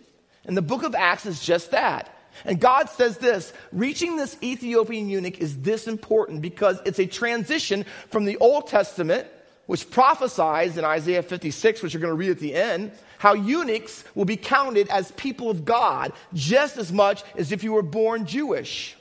And 0.46 0.56
the 0.56 0.62
book 0.62 0.84
of 0.84 0.96
Acts 0.96 1.26
is 1.26 1.42
just 1.42 1.72
that. 1.72 2.12
And 2.44 2.60
God 2.60 2.90
says 2.90 3.18
this 3.18 3.54
reaching 3.72 4.18
this 4.18 4.38
Ethiopian 4.44 5.10
eunuch 5.10 5.40
is 5.40 5.62
this 5.62 5.88
important 5.88 6.42
because 6.42 6.80
it's 6.86 7.00
a 7.00 7.06
transition 7.06 7.86
from 8.10 8.26
the 8.26 8.38
Old 8.38 8.68
Testament, 8.68 9.28
which 9.68 9.90
prophesies 9.90 10.78
in 10.78 10.84
Isaiah 10.84 11.24
56, 11.24 11.82
which 11.82 11.94
you're 11.94 12.02
going 12.02 12.12
to 12.12 12.18
read 12.18 12.32
at 12.32 12.40
the 12.40 12.54
end, 12.54 12.92
how 13.18 13.34
eunuchs 13.34 14.04
will 14.14 14.26
be 14.26 14.38
counted 14.38 14.88
as 14.90 15.12
people 15.14 15.50
of 15.50 15.66
God 15.66 16.12
just 16.34 16.78
as 16.78 16.92
much 16.92 17.24
as 17.38 17.52
if 17.52 17.64
you 17.64 17.72
were 17.72 17.82
born 17.82 18.26
Jewish. 18.26 18.96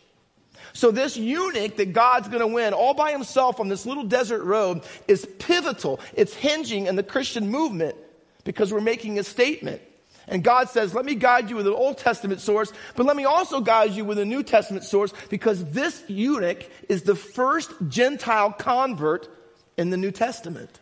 So 0.75 0.91
this 0.91 1.17
eunuch 1.17 1.77
that 1.77 1.93
God's 1.93 2.29
going 2.29 2.41
to 2.41 2.49
win 2.49 2.75
all 2.75 2.95
by 2.95 3.13
himself 3.13 3.61
on 3.61 3.69
this 3.69 3.87
little 3.87 4.03
desert 4.03 4.43
road 4.43 4.83
is 5.07 5.25
pivotal. 5.39 6.01
It's 6.15 6.35
hinging 6.35 6.87
in 6.87 6.97
the 6.97 7.05
Christian 7.05 7.49
movement 7.49 7.95
because 8.43 8.73
we're 8.73 8.81
making 8.81 9.19
a 9.19 9.25
statement. 9.25 9.81
And 10.27 10.43
God 10.43 10.69
says, 10.69 10.93
let 10.93 11.05
me 11.05 11.15
guide 11.15 11.49
you 11.49 11.57
with 11.57 11.67
an 11.67 11.75
Old 11.75 11.99
Testament 11.99 12.41
source, 12.41 12.73
but 12.97 13.07
let 13.07 13.15
me 13.17 13.25
also 13.25 13.61
guide 13.61 13.93
you 13.93 14.05
with 14.05 14.19
a 14.19 14.25
New 14.25 14.43
Testament 14.43 14.85
source 14.85 15.13
because 15.29 15.65
this 15.71 16.03
eunuch 16.09 16.65
is 16.89 17.03
the 17.03 17.15
first 17.15 17.71
Gentile 17.89 18.51
convert 18.51 19.29
in 19.77 19.91
the 19.91 19.97
New 19.97 20.11
Testament. 20.11 20.81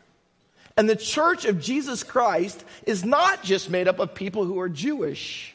And 0.76 0.88
the 0.88 0.96
church 0.96 1.44
of 1.44 1.60
Jesus 1.60 2.02
Christ 2.02 2.64
is 2.86 3.04
not 3.04 3.42
just 3.42 3.68
made 3.68 3.88
up 3.88 3.98
of 3.98 4.14
people 4.14 4.44
who 4.44 4.58
are 4.60 4.70
Jewish, 4.70 5.54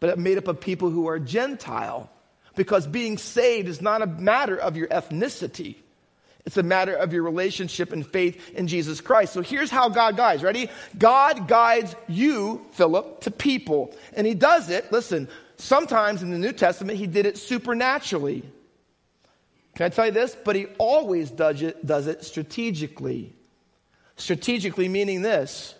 but 0.00 0.08
it's 0.08 0.18
made 0.18 0.38
up 0.38 0.48
of 0.48 0.60
people 0.60 0.88
who 0.88 1.08
are 1.08 1.18
Gentile. 1.18 2.08
Because 2.54 2.86
being 2.86 3.18
saved 3.18 3.68
is 3.68 3.80
not 3.80 4.02
a 4.02 4.06
matter 4.06 4.56
of 4.56 4.76
your 4.76 4.88
ethnicity. 4.88 5.76
It's 6.44 6.56
a 6.56 6.62
matter 6.62 6.94
of 6.94 7.12
your 7.12 7.22
relationship 7.22 7.92
and 7.92 8.06
faith 8.06 8.50
in 8.50 8.66
Jesus 8.66 9.00
Christ. 9.00 9.32
So 9.32 9.42
here's 9.42 9.70
how 9.70 9.88
God 9.88 10.16
guides. 10.16 10.42
Ready? 10.42 10.68
God 10.98 11.46
guides 11.46 11.94
you, 12.08 12.66
Philip, 12.72 13.20
to 13.22 13.30
people. 13.30 13.94
And 14.14 14.26
he 14.26 14.34
does 14.34 14.68
it, 14.68 14.90
listen, 14.90 15.28
sometimes 15.56 16.22
in 16.22 16.30
the 16.30 16.38
New 16.38 16.52
Testament, 16.52 16.98
he 16.98 17.06
did 17.06 17.26
it 17.26 17.38
supernaturally. 17.38 18.42
Can 19.76 19.86
I 19.86 19.88
tell 19.88 20.06
you 20.06 20.12
this? 20.12 20.36
But 20.44 20.56
he 20.56 20.66
always 20.78 21.30
does 21.30 21.62
it, 21.62 21.86
does 21.86 22.08
it 22.08 22.24
strategically. 22.24 23.32
Strategically, 24.16 24.88
meaning 24.88 25.22
this 25.22 25.74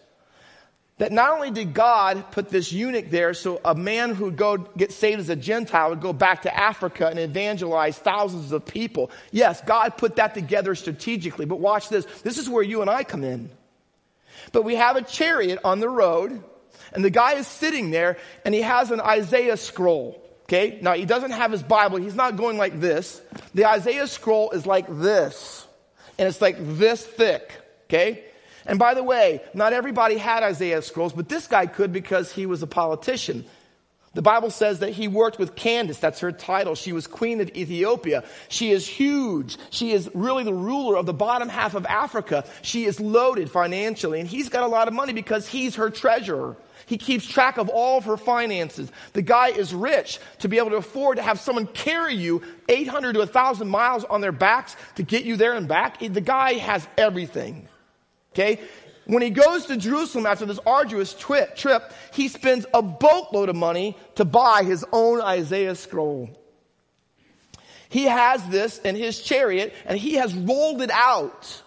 that 1.02 1.10
not 1.10 1.32
only 1.32 1.50
did 1.50 1.74
God 1.74 2.30
put 2.30 2.48
this 2.48 2.70
eunuch 2.70 3.10
there 3.10 3.34
so 3.34 3.60
a 3.64 3.74
man 3.74 4.14
who'd 4.14 4.36
go 4.36 4.56
get 4.56 4.92
saved 4.92 5.18
as 5.18 5.28
a 5.30 5.34
Gentile 5.34 5.90
would 5.90 6.00
go 6.00 6.12
back 6.12 6.42
to 6.42 6.56
Africa 6.56 7.08
and 7.08 7.18
evangelize 7.18 7.98
thousands 7.98 8.52
of 8.52 8.64
people. 8.64 9.10
Yes, 9.32 9.60
God 9.62 9.96
put 9.96 10.14
that 10.14 10.32
together 10.32 10.76
strategically, 10.76 11.44
but 11.44 11.58
watch 11.58 11.88
this. 11.88 12.04
This 12.22 12.38
is 12.38 12.48
where 12.48 12.62
you 12.62 12.82
and 12.82 12.88
I 12.88 13.02
come 13.02 13.24
in. 13.24 13.50
But 14.52 14.62
we 14.62 14.76
have 14.76 14.94
a 14.94 15.02
chariot 15.02 15.58
on 15.64 15.80
the 15.80 15.88
road, 15.88 16.40
and 16.92 17.04
the 17.04 17.10
guy 17.10 17.32
is 17.32 17.48
sitting 17.48 17.90
there, 17.90 18.16
and 18.44 18.54
he 18.54 18.62
has 18.62 18.92
an 18.92 19.00
Isaiah 19.00 19.56
scroll. 19.56 20.22
Okay? 20.44 20.78
Now, 20.82 20.92
he 20.92 21.04
doesn't 21.04 21.32
have 21.32 21.50
his 21.50 21.64
Bible. 21.64 21.96
He's 21.98 22.14
not 22.14 22.36
going 22.36 22.58
like 22.58 22.78
this. 22.78 23.20
The 23.54 23.66
Isaiah 23.66 24.06
scroll 24.06 24.52
is 24.52 24.66
like 24.66 24.86
this, 24.88 25.66
and 26.16 26.28
it's 26.28 26.40
like 26.40 26.58
this 26.60 27.04
thick. 27.04 27.50
Okay? 27.86 28.22
And 28.66 28.78
by 28.78 28.94
the 28.94 29.02
way, 29.02 29.40
not 29.54 29.72
everybody 29.72 30.16
had 30.16 30.42
Isaiah 30.42 30.82
scrolls, 30.82 31.12
but 31.12 31.28
this 31.28 31.46
guy 31.46 31.66
could 31.66 31.92
because 31.92 32.32
he 32.32 32.46
was 32.46 32.62
a 32.62 32.66
politician. 32.66 33.44
The 34.14 34.22
Bible 34.22 34.50
says 34.50 34.80
that 34.80 34.90
he 34.90 35.08
worked 35.08 35.38
with 35.38 35.54
Candace. 35.54 35.98
That's 35.98 36.20
her 36.20 36.32
title. 36.32 36.74
She 36.74 36.92
was 36.92 37.06
queen 37.06 37.40
of 37.40 37.48
Ethiopia. 37.56 38.24
She 38.48 38.70
is 38.70 38.86
huge. 38.86 39.56
She 39.70 39.92
is 39.92 40.10
really 40.12 40.44
the 40.44 40.52
ruler 40.52 40.98
of 40.98 41.06
the 41.06 41.14
bottom 41.14 41.48
half 41.48 41.74
of 41.74 41.86
Africa. 41.86 42.44
She 42.60 42.84
is 42.84 43.00
loaded 43.00 43.50
financially, 43.50 44.20
and 44.20 44.28
he's 44.28 44.50
got 44.50 44.64
a 44.64 44.66
lot 44.66 44.86
of 44.86 44.92
money 44.92 45.14
because 45.14 45.48
he's 45.48 45.76
her 45.76 45.88
treasurer. 45.88 46.56
He 46.84 46.98
keeps 46.98 47.24
track 47.24 47.56
of 47.56 47.70
all 47.70 47.98
of 47.98 48.04
her 48.04 48.18
finances. 48.18 48.92
The 49.14 49.22
guy 49.22 49.48
is 49.48 49.74
rich 49.74 50.18
to 50.40 50.48
be 50.48 50.58
able 50.58 50.70
to 50.70 50.76
afford 50.76 51.16
to 51.16 51.22
have 51.22 51.40
someone 51.40 51.66
carry 51.68 52.14
you 52.14 52.42
800 52.68 53.14
to 53.14 53.20
1,000 53.20 53.66
miles 53.66 54.04
on 54.04 54.20
their 54.20 54.32
backs 54.32 54.76
to 54.96 55.02
get 55.02 55.24
you 55.24 55.36
there 55.36 55.54
and 55.54 55.66
back. 55.66 56.00
The 56.00 56.20
guy 56.20 56.54
has 56.54 56.86
everything. 56.98 57.66
Okay? 58.32 58.60
When 59.06 59.22
he 59.22 59.30
goes 59.30 59.66
to 59.66 59.76
Jerusalem 59.76 60.26
after 60.26 60.46
this 60.46 60.60
arduous 60.64 61.12
trip, 61.14 61.56
trip, 61.56 61.92
he 62.12 62.28
spends 62.28 62.66
a 62.72 62.82
boatload 62.82 63.48
of 63.48 63.56
money 63.56 63.96
to 64.14 64.24
buy 64.24 64.62
his 64.62 64.84
own 64.92 65.20
Isaiah 65.20 65.74
scroll. 65.74 66.30
He 67.88 68.04
has 68.04 68.46
this 68.48 68.78
in 68.78 68.96
his 68.96 69.20
chariot 69.20 69.74
and 69.84 69.98
he 69.98 70.14
has 70.14 70.34
rolled 70.34 70.82
it 70.82 70.90
out. 70.90 71.62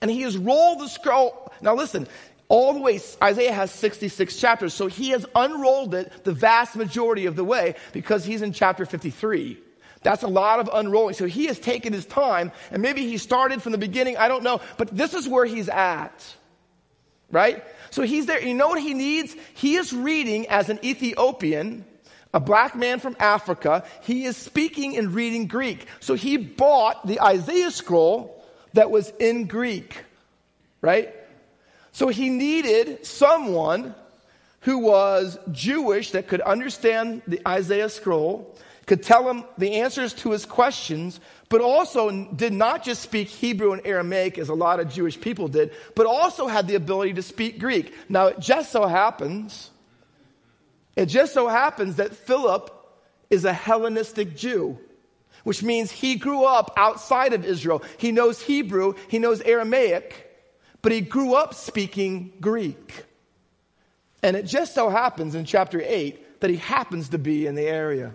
And 0.00 0.10
he 0.10 0.22
has 0.22 0.36
rolled 0.36 0.80
the 0.80 0.88
scroll. 0.88 1.52
Now 1.60 1.74
listen, 1.74 2.06
all 2.48 2.74
the 2.74 2.80
way, 2.80 3.00
Isaiah 3.22 3.52
has 3.52 3.70
66 3.72 4.36
chapters, 4.36 4.72
so 4.72 4.86
he 4.86 5.10
has 5.10 5.26
unrolled 5.34 5.94
it 5.94 6.24
the 6.24 6.32
vast 6.32 6.76
majority 6.76 7.26
of 7.26 7.36
the 7.36 7.44
way 7.44 7.74
because 7.92 8.24
he's 8.24 8.40
in 8.42 8.52
chapter 8.52 8.86
53. 8.86 9.58
That's 10.02 10.22
a 10.22 10.28
lot 10.28 10.60
of 10.60 10.70
unrolling. 10.72 11.14
So 11.14 11.26
he 11.26 11.46
has 11.46 11.58
taken 11.58 11.92
his 11.92 12.06
time, 12.06 12.52
and 12.70 12.82
maybe 12.82 13.06
he 13.06 13.18
started 13.18 13.62
from 13.62 13.72
the 13.72 13.78
beginning, 13.78 14.16
I 14.16 14.28
don't 14.28 14.44
know, 14.44 14.60
but 14.76 14.96
this 14.96 15.14
is 15.14 15.28
where 15.28 15.44
he's 15.44 15.68
at. 15.68 16.24
Right? 17.30 17.64
So 17.90 18.02
he's 18.02 18.26
there. 18.26 18.40
You 18.40 18.54
know 18.54 18.68
what 18.68 18.80
he 18.80 18.94
needs? 18.94 19.34
He 19.54 19.76
is 19.76 19.92
reading 19.92 20.46
as 20.48 20.68
an 20.68 20.78
Ethiopian, 20.84 21.84
a 22.32 22.40
black 22.40 22.74
man 22.74 23.00
from 23.00 23.16
Africa. 23.18 23.84
He 24.02 24.24
is 24.24 24.36
speaking 24.36 24.96
and 24.96 25.14
reading 25.14 25.46
Greek. 25.46 25.86
So 26.00 26.14
he 26.14 26.36
bought 26.36 27.06
the 27.06 27.20
Isaiah 27.20 27.70
scroll 27.70 28.44
that 28.74 28.90
was 28.90 29.12
in 29.18 29.46
Greek. 29.46 30.04
Right? 30.80 31.14
So 31.92 32.08
he 32.08 32.30
needed 32.30 33.04
someone 33.04 33.94
who 34.60 34.78
was 34.78 35.38
Jewish 35.50 36.12
that 36.12 36.28
could 36.28 36.40
understand 36.40 37.22
the 37.26 37.40
Isaiah 37.46 37.88
scroll 37.88 38.56
could 38.88 39.02
tell 39.02 39.28
him 39.28 39.44
the 39.58 39.76
answers 39.76 40.14
to 40.14 40.32
his 40.32 40.44
questions, 40.46 41.20
but 41.50 41.60
also 41.60 42.10
did 42.24 42.52
not 42.52 42.82
just 42.82 43.02
speak 43.02 43.28
Hebrew 43.28 43.72
and 43.72 43.86
Aramaic 43.86 44.38
as 44.38 44.48
a 44.48 44.54
lot 44.54 44.80
of 44.80 44.90
Jewish 44.90 45.20
people 45.20 45.46
did, 45.46 45.72
but 45.94 46.06
also 46.06 46.48
had 46.48 46.66
the 46.66 46.74
ability 46.74 47.12
to 47.14 47.22
speak 47.22 47.60
Greek. 47.60 47.94
Now, 48.08 48.28
it 48.28 48.40
just 48.40 48.72
so 48.72 48.86
happens, 48.86 49.70
it 50.96 51.06
just 51.06 51.34
so 51.34 51.46
happens 51.48 51.96
that 51.96 52.16
Philip 52.16 52.74
is 53.30 53.44
a 53.44 53.52
Hellenistic 53.52 54.34
Jew, 54.34 54.78
which 55.44 55.62
means 55.62 55.92
he 55.92 56.16
grew 56.16 56.44
up 56.44 56.72
outside 56.76 57.34
of 57.34 57.44
Israel. 57.44 57.82
He 57.98 58.10
knows 58.10 58.40
Hebrew, 58.40 58.94
he 59.08 59.18
knows 59.18 59.42
Aramaic, 59.42 60.24
but 60.80 60.92
he 60.92 61.02
grew 61.02 61.34
up 61.34 61.52
speaking 61.52 62.32
Greek. 62.40 63.04
And 64.22 64.34
it 64.34 64.46
just 64.46 64.74
so 64.74 64.88
happens 64.88 65.34
in 65.34 65.44
chapter 65.44 65.80
8 65.80 66.40
that 66.40 66.48
he 66.48 66.56
happens 66.56 67.10
to 67.10 67.18
be 67.18 67.46
in 67.46 67.54
the 67.54 67.66
area. 67.66 68.14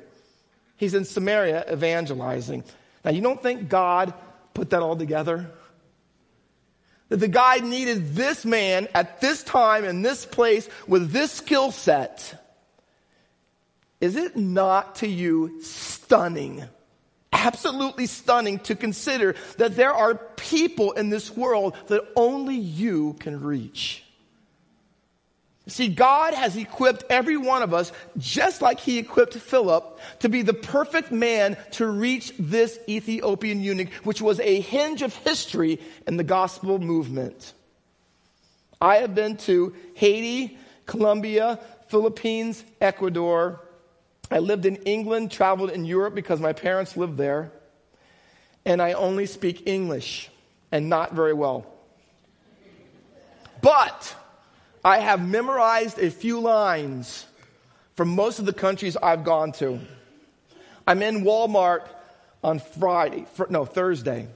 He's 0.84 0.94
in 0.94 1.06
Samaria 1.06 1.64
evangelizing. 1.72 2.66
Now, 3.06 3.12
you 3.12 3.22
don't 3.22 3.42
think 3.42 3.70
God 3.70 4.14
put 4.54 4.72
that 4.72 4.82
all 4.82 4.98
together? 4.98 5.50
That 7.08 7.22
the 7.22 7.30
guy 7.30 7.60
needed 7.60 8.16
this 8.16 8.44
man 8.44 8.90
at 8.94 9.22
this 9.22 9.44
time 9.44 9.86
in 9.86 10.02
this 10.02 10.26
place 10.26 10.68
with 10.86 11.12
this 11.12 11.32
skill 11.32 11.72
set. 11.72 12.38
Is 14.02 14.18
it 14.18 14.36
not 14.36 14.96
to 14.96 15.08
you 15.08 15.62
stunning? 15.62 16.66
Absolutely 17.32 18.06
stunning 18.06 18.60
to 18.60 18.76
consider 18.76 19.36
that 19.58 19.78
there 19.78 19.94
are 19.94 20.16
people 20.16 20.92
in 20.92 21.10
this 21.10 21.34
world 21.34 21.78
that 21.88 22.04
only 22.18 22.56
you 22.58 23.16
can 23.22 23.42
reach. 23.42 24.03
See, 25.68 25.88
God 25.88 26.34
has 26.34 26.58
equipped 26.58 27.06
every 27.10 27.38
one 27.38 27.64
of 27.64 27.74
us, 27.74 27.94
just 28.18 28.62
like 28.62 28.82
He 28.82 28.98
equipped 28.98 29.34
Philip, 29.34 29.98
to 30.20 30.28
be 30.28 30.42
the 30.42 30.54
perfect 30.54 31.10
man 31.12 31.56
to 31.72 31.88
reach 31.88 32.34
this 32.38 32.78
Ethiopian 32.90 33.62
eunuch, 33.62 33.90
which 34.04 34.22
was 34.22 34.42
a 34.42 34.60
hinge 34.60 35.02
of 35.02 35.16
history 35.16 35.80
in 36.06 36.18
the 36.18 36.24
gospel 36.24 36.80
movement. 36.80 37.54
I 38.82 38.98
have 38.98 39.16
been 39.16 39.38
to 39.38 39.74
Haiti, 39.94 40.58
Colombia, 40.86 41.60
Philippines, 41.88 42.62
Ecuador. 42.82 43.62
I 44.30 44.40
lived 44.40 44.66
in 44.66 44.76
England, 44.78 45.32
traveled 45.32 45.70
in 45.70 45.86
Europe 45.86 46.14
because 46.14 46.42
my 46.42 46.52
parents 46.52 46.98
lived 46.98 47.16
there. 47.18 47.54
And 48.66 48.82
I 48.82 48.94
only 48.94 49.28
speak 49.28 49.66
English 49.66 50.30
and 50.74 50.90
not 50.90 51.14
very 51.14 51.34
well. 51.34 51.66
But 53.62 54.14
I 54.86 55.00
have 55.00 55.26
memorized 55.26 55.98
a 55.98 56.12
few 56.12 56.42
lines 56.42 57.26
from 57.96 58.10
most 58.10 58.40
of 58.40 58.46
the 58.46 58.52
countries 58.52 58.98
I've 58.98 59.24
gone 59.24 59.54
to. 59.54 59.80
I'm 60.86 61.02
in 61.02 61.24
Walmart 61.24 61.88
on 62.44 62.60
Friday, 62.60 63.26
no, 63.50 63.64
Thursday, 63.64 64.28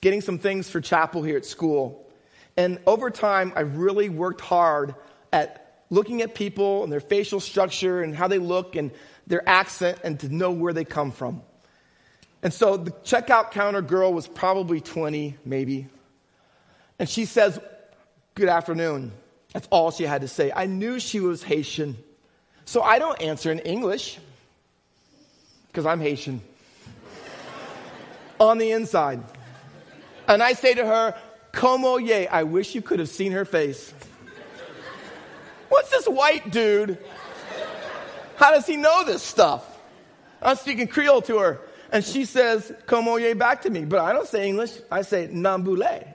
getting 0.00 0.20
some 0.20 0.38
things 0.38 0.68
for 0.68 0.80
chapel 0.80 1.22
here 1.22 1.36
at 1.36 1.44
school. 1.44 2.10
And 2.56 2.80
over 2.88 3.08
time, 3.08 3.52
I've 3.54 3.76
really 3.76 4.08
worked 4.08 4.40
hard 4.40 4.96
at 5.32 5.84
looking 5.90 6.22
at 6.22 6.34
people 6.34 6.82
and 6.82 6.92
their 6.92 6.98
facial 6.98 7.38
structure 7.38 8.02
and 8.02 8.16
how 8.16 8.26
they 8.26 8.38
look 8.38 8.74
and 8.74 8.90
their 9.28 9.48
accent 9.48 10.00
and 10.02 10.18
to 10.20 10.28
know 10.28 10.50
where 10.50 10.72
they 10.72 10.84
come 10.84 11.12
from. 11.12 11.40
And 12.42 12.52
so 12.52 12.76
the 12.76 12.90
checkout 12.90 13.52
counter 13.52 13.80
girl 13.80 14.12
was 14.12 14.26
probably 14.26 14.80
20, 14.80 15.36
maybe. 15.44 15.86
And 16.98 17.08
she 17.08 17.26
says, 17.26 17.60
Good 18.34 18.48
afternoon. 18.48 19.12
That's 19.52 19.68
all 19.70 19.90
she 19.90 20.04
had 20.04 20.22
to 20.22 20.28
say. 20.28 20.50
I 20.54 20.66
knew 20.66 20.98
she 20.98 21.20
was 21.20 21.42
Haitian. 21.42 21.96
So 22.64 22.82
I 22.82 22.98
don't 22.98 23.20
answer 23.20 23.52
in 23.52 23.58
English 23.60 24.18
because 25.68 25.84
I'm 25.86 26.00
Haitian 26.00 26.40
on 28.38 28.58
the 28.58 28.72
inside. 28.72 29.22
And 30.26 30.42
I 30.42 30.54
say 30.54 30.74
to 30.74 30.86
her, 30.86 31.14
Como 31.52 31.98
ye? 31.98 32.26
I 32.26 32.44
wish 32.44 32.74
you 32.74 32.82
could 32.82 32.98
have 32.98 33.08
seen 33.08 33.32
her 33.32 33.44
face. 33.44 33.92
What's 35.68 35.90
this 35.90 36.06
white 36.06 36.50
dude? 36.50 36.98
How 38.36 38.52
does 38.52 38.66
he 38.66 38.76
know 38.76 39.04
this 39.04 39.22
stuff? 39.22 39.66
I'm 40.40 40.56
speaking 40.56 40.88
Creole 40.88 41.22
to 41.22 41.38
her. 41.38 41.60
And 41.90 42.04
she 42.04 42.24
says, 42.24 42.72
Como 42.86 43.16
ye 43.16 43.34
back 43.34 43.62
to 43.62 43.70
me. 43.70 43.84
But 43.84 44.00
I 44.00 44.12
don't 44.12 44.26
say 44.26 44.48
English. 44.48 44.72
I 44.90 45.02
say 45.02 45.28
Nambule. 45.28 46.06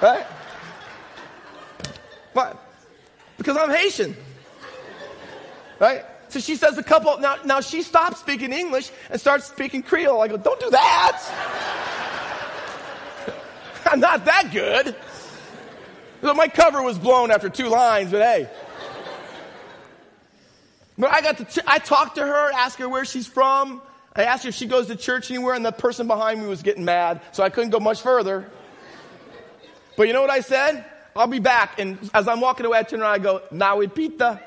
right? 0.00 0.26
But 2.34 2.58
because 3.36 3.56
I'm 3.56 3.70
Haitian. 3.70 4.16
Right? 5.78 6.04
So 6.28 6.40
she 6.40 6.56
says 6.56 6.78
a 6.78 6.82
couple, 6.82 7.18
now, 7.18 7.36
now 7.44 7.60
she 7.60 7.82
stops 7.82 8.20
speaking 8.20 8.52
English 8.52 8.90
and 9.10 9.20
starts 9.20 9.46
speaking 9.46 9.82
Creole. 9.82 10.22
I 10.22 10.28
go, 10.28 10.36
don't 10.36 10.60
do 10.60 10.70
that. 10.70 11.20
I'm 13.86 14.00
not 14.00 14.24
that 14.24 14.50
good. 14.52 14.96
So 16.22 16.32
my 16.34 16.48
cover 16.48 16.80
was 16.82 16.98
blown 16.98 17.30
after 17.30 17.50
two 17.50 17.68
lines, 17.68 18.12
but 18.12 18.22
hey. 18.22 18.48
But 20.96 21.12
I 21.12 21.20
got 21.20 21.36
to, 21.50 21.64
I 21.66 21.78
talked 21.78 22.14
to 22.14 22.22
her, 22.22 22.52
asked 22.52 22.78
her 22.78 22.88
where 22.88 23.04
she's 23.04 23.26
from. 23.26 23.82
I 24.14 24.24
asked 24.24 24.44
her 24.44 24.50
if 24.50 24.54
she 24.54 24.66
goes 24.66 24.86
to 24.86 24.96
church 24.96 25.30
anywhere, 25.30 25.54
and 25.54 25.64
the 25.64 25.72
person 25.72 26.06
behind 26.06 26.40
me 26.40 26.46
was 26.46 26.62
getting 26.62 26.84
mad, 26.84 27.22
so 27.32 27.42
I 27.42 27.50
couldn't 27.50 27.70
go 27.70 27.80
much 27.80 28.02
further. 28.02 28.48
But 29.96 30.06
you 30.06 30.12
know 30.12 30.20
what 30.20 30.30
I 30.30 30.40
said? 30.40 30.84
I'll 31.14 31.26
be 31.26 31.38
back. 31.38 31.78
And 31.78 31.98
as 32.14 32.28
I'm 32.28 32.40
walking 32.40 32.66
away, 32.66 32.78
I 32.78 32.82
turn 32.82 33.00
around, 33.00 33.12
I 33.12 33.18
go, 33.18 33.42
Nawi 33.52 33.92
pita. 33.92 34.40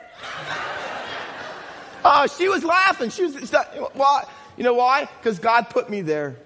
oh, 2.05 2.27
she 2.27 2.50
was 2.50 2.63
laughing. 2.63 3.10
She 3.10 3.24
was, 3.24 3.51
why? 3.93 4.25
You 4.57 4.63
know 4.63 4.74
why? 4.74 5.07
Because 5.19 5.39
God 5.39 5.69
put 5.69 5.89
me 5.89 6.01
there. 6.01 6.38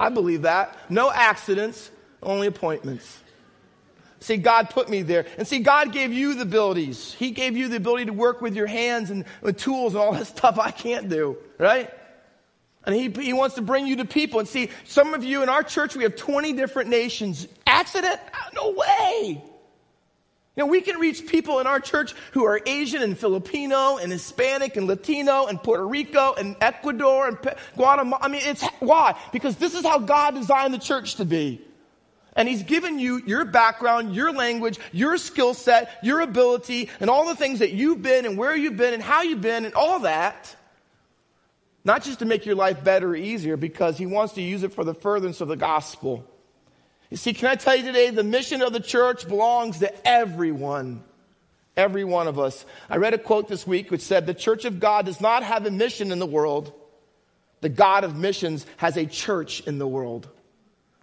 I 0.00 0.08
believe 0.08 0.42
that. 0.42 0.76
No 0.90 1.10
accidents, 1.10 1.90
only 2.22 2.46
appointments. 2.46 3.20
See, 4.20 4.36
God 4.36 4.70
put 4.70 4.88
me 4.88 5.02
there. 5.02 5.26
And 5.36 5.46
see, 5.46 5.58
God 5.58 5.92
gave 5.92 6.12
you 6.12 6.34
the 6.34 6.42
abilities. 6.42 7.12
He 7.14 7.32
gave 7.32 7.56
you 7.56 7.68
the 7.68 7.76
ability 7.76 8.06
to 8.06 8.12
work 8.12 8.40
with 8.40 8.54
your 8.54 8.66
hands 8.66 9.10
and 9.10 9.24
with 9.40 9.58
tools 9.58 9.94
and 9.94 10.02
all 10.02 10.12
that 10.12 10.26
stuff 10.38 10.58
I 10.58 10.70
can't 10.70 11.08
do, 11.08 11.36
right? 11.58 11.90
And 12.84 12.94
he, 12.94 13.10
he 13.10 13.32
wants 13.32 13.56
to 13.56 13.62
bring 13.62 13.86
you 13.86 13.96
to 13.96 14.04
people. 14.04 14.40
And 14.40 14.48
see, 14.48 14.70
some 14.84 15.14
of 15.14 15.24
you 15.24 15.42
in 15.42 15.48
our 15.48 15.62
church, 15.62 15.94
we 15.96 16.04
have 16.04 16.16
20 16.16 16.52
different 16.54 16.90
nations. 16.90 17.46
Accident? 17.66 18.20
No 18.54 18.70
way. 18.76 19.42
You 20.54 20.64
know, 20.64 20.70
we 20.70 20.82
can 20.82 20.98
reach 20.98 21.26
people 21.26 21.60
in 21.60 21.66
our 21.66 21.80
church 21.80 22.14
who 22.32 22.44
are 22.44 22.60
Asian 22.66 23.02
and 23.02 23.16
Filipino 23.16 23.96
and 23.96 24.12
Hispanic 24.12 24.76
and 24.76 24.86
Latino 24.86 25.46
and 25.46 25.62
Puerto 25.62 25.86
Rico 25.86 26.34
and 26.34 26.56
Ecuador 26.60 27.26
and 27.26 27.38
Guatemala. 27.74 28.22
I 28.22 28.28
mean, 28.28 28.42
it's 28.44 28.62
why? 28.78 29.18
Because 29.32 29.56
this 29.56 29.74
is 29.74 29.82
how 29.82 29.98
God 29.98 30.34
designed 30.34 30.74
the 30.74 30.78
church 30.78 31.14
to 31.16 31.24
be. 31.24 31.62
And 32.34 32.46
He's 32.46 32.62
given 32.62 32.98
you 32.98 33.22
your 33.26 33.46
background, 33.46 34.14
your 34.14 34.32
language, 34.32 34.78
your 34.92 35.16
skill 35.16 35.54
set, 35.54 35.90
your 36.02 36.20
ability, 36.20 36.90
and 37.00 37.08
all 37.08 37.26
the 37.26 37.36
things 37.36 37.60
that 37.60 37.72
you've 37.72 38.02
been 38.02 38.26
and 38.26 38.36
where 38.36 38.54
you've 38.54 38.76
been 38.76 38.92
and 38.92 39.02
how 39.02 39.22
you've 39.22 39.40
been 39.40 39.64
and 39.64 39.74
all 39.74 40.00
that. 40.00 40.54
Not 41.84 42.02
just 42.04 42.18
to 42.20 42.26
make 42.26 42.46
your 42.46 42.54
life 42.54 42.84
better 42.84 43.10
or 43.10 43.16
easier, 43.16 43.56
because 43.56 43.96
He 43.96 44.06
wants 44.06 44.34
to 44.34 44.42
use 44.42 44.62
it 44.62 44.72
for 44.72 44.84
the 44.84 44.94
furtherance 44.94 45.40
of 45.40 45.48
the 45.48 45.56
gospel. 45.56 46.26
You 47.12 47.18
see, 47.18 47.34
can 47.34 47.48
I 47.48 47.56
tell 47.56 47.76
you 47.76 47.82
today, 47.82 48.08
the 48.08 48.24
mission 48.24 48.62
of 48.62 48.72
the 48.72 48.80
church 48.80 49.28
belongs 49.28 49.80
to 49.80 50.08
everyone. 50.08 51.04
Every 51.76 52.04
one 52.04 52.26
of 52.26 52.38
us. 52.38 52.64
I 52.88 52.96
read 52.96 53.12
a 53.12 53.18
quote 53.18 53.48
this 53.48 53.66
week 53.66 53.90
which 53.90 54.00
said, 54.00 54.24
The 54.24 54.32
church 54.32 54.64
of 54.64 54.80
God 54.80 55.04
does 55.04 55.20
not 55.20 55.42
have 55.42 55.66
a 55.66 55.70
mission 55.70 56.10
in 56.10 56.18
the 56.18 56.24
world. 56.24 56.72
The 57.60 57.68
God 57.68 58.04
of 58.04 58.16
missions 58.16 58.64
has 58.78 58.96
a 58.96 59.04
church 59.04 59.60
in 59.66 59.76
the 59.76 59.86
world. 59.86 60.26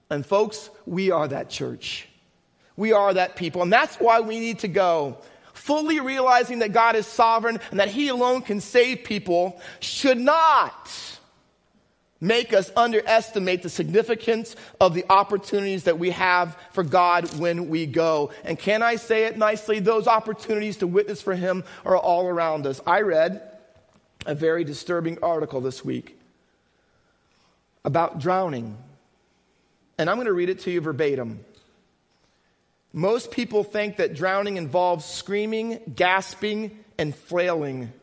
And 0.10 0.26
folks, 0.26 0.72
we 0.88 1.12
are 1.12 1.28
that 1.28 1.52
church. 1.52 2.10
We 2.76 2.92
are 2.92 3.14
that 3.14 3.36
people. 3.36 3.62
And 3.62 3.72
that's 3.72 3.98
why 3.98 4.22
we 4.22 4.40
need 4.40 4.60
to 4.60 4.68
go. 4.68 5.20
Fully 5.54 6.00
realizing 6.00 6.58
that 6.60 6.74
God 6.74 6.96
is 6.96 7.06
sovereign 7.06 7.60
and 7.70 7.80
that 7.80 7.90
He 7.90 8.08
alone 8.08 8.42
can 8.42 8.62
save 8.62 9.04
people 9.04 9.62
should 9.80 10.18
not 10.18 11.19
make 12.22 12.54
us 12.54 12.72
underestimate 12.76 13.64
the 13.64 13.70
significance 13.70 14.56
of 14.80 14.94
the 14.94 15.06
opportunities 15.10 15.86
that 15.86 16.00
we 16.00 16.10
have 16.12 16.58
for 16.72 16.84
God 16.84 17.40
when 17.40 17.70
we 17.70 17.86
go. 17.86 18.32
And 18.44 18.58
can 18.60 18.82
I 18.82 18.96
say 18.96 19.26
it 19.26 19.38
nicely? 19.38 19.80
Those 19.80 20.08
opportunities 20.08 20.78
to 20.78 20.88
witness 20.88 21.22
for 21.22 21.36
Him 21.36 21.64
are 21.86 21.98
all 21.98 22.28
around 22.28 22.68
us. 22.68 22.82
I 22.86 23.02
read 23.02 23.42
a 24.26 24.36
very 24.36 24.64
disturbing 24.64 25.18
article 25.24 25.62
this 25.62 25.84
week 25.84 26.20
about 27.86 28.20
drowning. 28.20 28.78
And 29.98 30.10
I'm 30.10 30.18
going 30.18 30.28
to 30.28 30.34
read 30.34 30.50
it 30.50 30.60
to 30.62 30.72
you 30.72 30.82
verbatim. 30.82 31.44
Most 32.92 33.32
people 33.32 33.64
think 33.64 33.98
that 33.98 34.16
drowning 34.16 34.58
involves 34.58 35.06
screaming, 35.06 35.80
gasping, 35.96 36.84
and 36.98 37.16
flailing. 37.16 37.94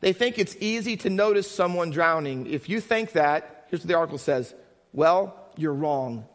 They 0.00 0.12
think 0.12 0.38
it's 0.38 0.56
easy 0.60 0.96
to 0.98 1.10
notice 1.10 1.50
someone 1.50 1.90
drowning. 1.90 2.46
If 2.46 2.68
you 2.68 2.80
think 2.80 3.12
that, 3.12 3.66
here's 3.68 3.82
what 3.82 3.88
the 3.88 3.96
article 3.96 4.18
says 4.18 4.54
well, 4.92 5.50
you're 5.56 5.74
wrong. 5.74 6.26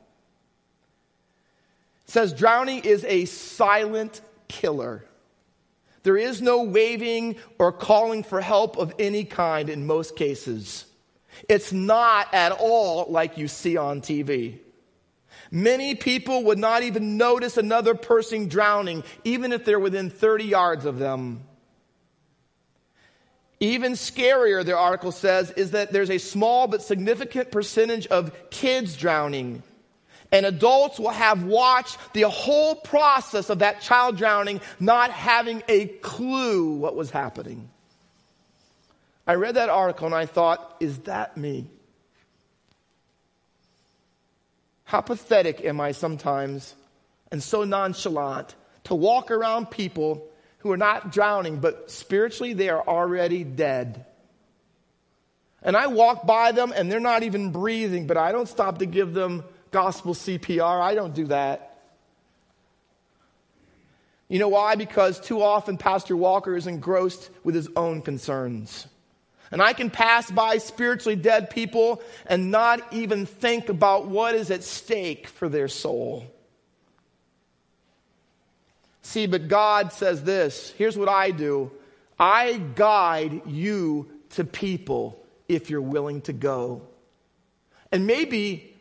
It 2.05 2.11
says 2.11 2.33
drowning 2.33 2.83
is 2.85 3.03
a 3.05 3.25
silent 3.25 4.21
killer. 4.47 5.03
There 6.03 6.17
is 6.17 6.39
no 6.39 6.61
waving 6.61 7.37
or 7.57 7.71
calling 7.71 8.23
for 8.23 8.39
help 8.39 8.77
of 8.77 8.93
any 8.99 9.23
kind 9.23 9.69
in 9.69 9.87
most 9.87 10.15
cases. 10.15 10.85
It's 11.49 11.73
not 11.73 12.31
at 12.33 12.51
all 12.51 13.07
like 13.09 13.39
you 13.39 13.47
see 13.47 13.75
on 13.75 14.01
TV. 14.01 14.59
Many 15.49 15.95
people 15.95 16.43
would 16.45 16.59
not 16.59 16.83
even 16.83 17.17
notice 17.17 17.57
another 17.57 17.95
person 17.95 18.47
drowning, 18.47 19.03
even 19.23 19.51
if 19.51 19.65
they're 19.65 19.79
within 19.79 20.09
30 20.09 20.45
yards 20.45 20.85
of 20.85 20.99
them. 20.99 21.43
Even 23.65 23.93
scarier, 23.93 24.63
the 24.63 24.77
article 24.77 25.11
says, 25.11 25.49
is 25.51 25.71
that 25.71 25.91
there's 25.91 26.11
a 26.11 26.19
small 26.19 26.67
but 26.67 26.83
significant 26.83 27.49
percentage 27.49 28.05
of 28.07 28.31
kids 28.51 28.95
drowning. 28.95 29.63
And 30.31 30.45
adults 30.45 30.99
will 30.99 31.09
have 31.09 31.43
watched 31.43 31.97
the 32.13 32.29
whole 32.29 32.75
process 32.75 33.49
of 33.49 33.59
that 33.59 33.81
child 33.81 34.17
drowning, 34.17 34.61
not 34.79 35.09
having 35.09 35.63
a 35.67 35.87
clue 35.87 36.75
what 36.75 36.95
was 36.95 37.09
happening. 37.09 37.67
I 39.25 39.33
read 39.33 39.55
that 39.55 39.69
article 39.69 40.05
and 40.05 40.13
I 40.13 40.27
thought, 40.27 40.75
is 40.79 40.99
that 40.99 41.35
me? 41.35 41.65
How 44.83 45.01
pathetic 45.01 45.65
am 45.65 45.81
I 45.81 45.93
sometimes 45.93 46.75
and 47.31 47.41
so 47.41 47.63
nonchalant 47.63 48.53
to 48.83 48.93
walk 48.93 49.31
around 49.31 49.71
people 49.71 50.27
who 50.65 50.71
are 50.71 50.77
not 50.77 51.11
drowning, 51.11 51.59
but 51.59 51.91
spiritually 51.91 52.53
they 52.53 52.69
are 52.69 52.81
already 52.87 53.43
dead. 53.43 54.03
And 55.61 55.77
I 55.77 55.85
walk 55.85 56.25
by 56.25 56.53
them 56.53 56.73
and 56.75 56.91
they're 56.91 56.99
not 56.99 57.21
even 57.21 57.51
breathing, 57.51 58.07
but 58.07 58.17
I 58.17 58.31
don't 58.31 58.49
stop 58.49 58.79
to 58.79 58.87
give 58.87 59.13
them 59.13 59.43
gospel 59.69 60.15
CPR. 60.15 60.81
I 60.81 60.95
don't 60.95 61.13
do 61.13 61.27
that. 61.27 61.83
You 64.27 64.39
know 64.39 64.47
why? 64.47 64.73
Because 64.73 65.19
too 65.19 65.43
often 65.43 65.77
Pastor 65.77 66.17
Walker 66.17 66.55
is 66.55 66.65
engrossed 66.65 67.29
with 67.43 67.53
his 67.53 67.69
own 67.75 68.01
concerns. 68.01 68.87
And 69.51 69.61
I 69.61 69.73
can 69.73 69.91
pass 69.91 70.31
by 70.31 70.57
spiritually 70.57 71.15
dead 71.15 71.51
people 71.51 72.01
and 72.25 72.49
not 72.49 72.81
even 72.91 73.27
think 73.27 73.69
about 73.69 74.07
what 74.07 74.33
is 74.33 74.49
at 74.49 74.63
stake 74.63 75.27
for 75.27 75.47
their 75.47 75.67
soul. 75.67 76.25
See, 79.05 79.27
but 79.27 79.47
God 79.47 79.93
says 79.93 80.23
this 80.23 80.71
here's 80.79 80.97
what 80.97 81.07
I 81.07 81.29
do 81.29 81.71
I 82.19 82.59
guide 82.73 83.43
you 83.45 84.09
to 84.31 84.43
people 84.43 85.23
if 85.47 85.69
you're 85.69 85.79
willing 85.79 86.21
to 86.21 86.33
go. 86.33 86.81
And 87.91 88.07
maybe 88.07 88.75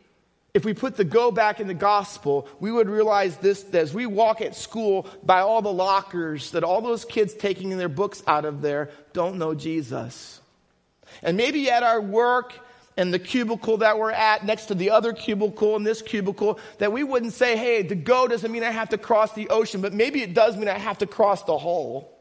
if 0.55 0.65
we 0.65 0.73
put 0.73 0.97
the 0.97 1.03
go 1.03 1.29
back 1.29 1.59
in 1.59 1.67
the 1.67 1.75
gospel, 1.75 2.47
we 2.59 2.71
would 2.71 2.89
realize 2.89 3.37
this 3.37 3.61
that 3.63 3.79
as 3.79 3.93
we 3.93 4.07
walk 4.07 4.41
at 4.41 4.55
school 4.55 5.07
by 5.23 5.41
all 5.41 5.61
the 5.61 5.71
lockers, 5.71 6.51
that 6.51 6.63
all 6.63 6.81
those 6.81 7.05
kids 7.05 7.35
taking 7.35 7.77
their 7.77 7.87
books 7.87 8.23
out 8.25 8.45
of 8.45 8.63
there 8.63 8.89
don't 9.13 9.37
know 9.37 9.53
Jesus. 9.53 10.41
And 11.21 11.37
maybe 11.37 11.69
at 11.69 11.83
our 11.83 12.01
work 12.01 12.51
and 12.97 13.13
the 13.13 13.19
cubicle 13.19 13.77
that 13.77 13.99
we're 13.99 14.11
at 14.11 14.45
next 14.45 14.67
to 14.67 14.75
the 14.75 14.91
other 14.91 15.11
cubicle 15.11 15.75
and 15.75 15.85
this 15.85 16.01
cubicle, 16.01 16.59
that 16.77 16.91
we 16.91 17.03
wouldn't 17.03 17.33
say, 17.33 17.57
hey, 17.57 17.83
to 17.83 17.95
go 17.95 18.27
doesn't 18.27 18.51
mean 18.51 18.63
I 18.63 18.71
have 18.71 18.89
to 18.89 18.97
cross 18.97 19.33
the 19.33 19.49
ocean, 19.49 19.81
but 19.81 19.93
maybe 19.93 20.21
it 20.21 20.33
does 20.33 20.55
mean 20.55 20.69
I 20.69 20.77
have 20.77 20.99
to 20.99 21.07
cross 21.07 21.43
the 21.43 21.57
hall. 21.57 22.11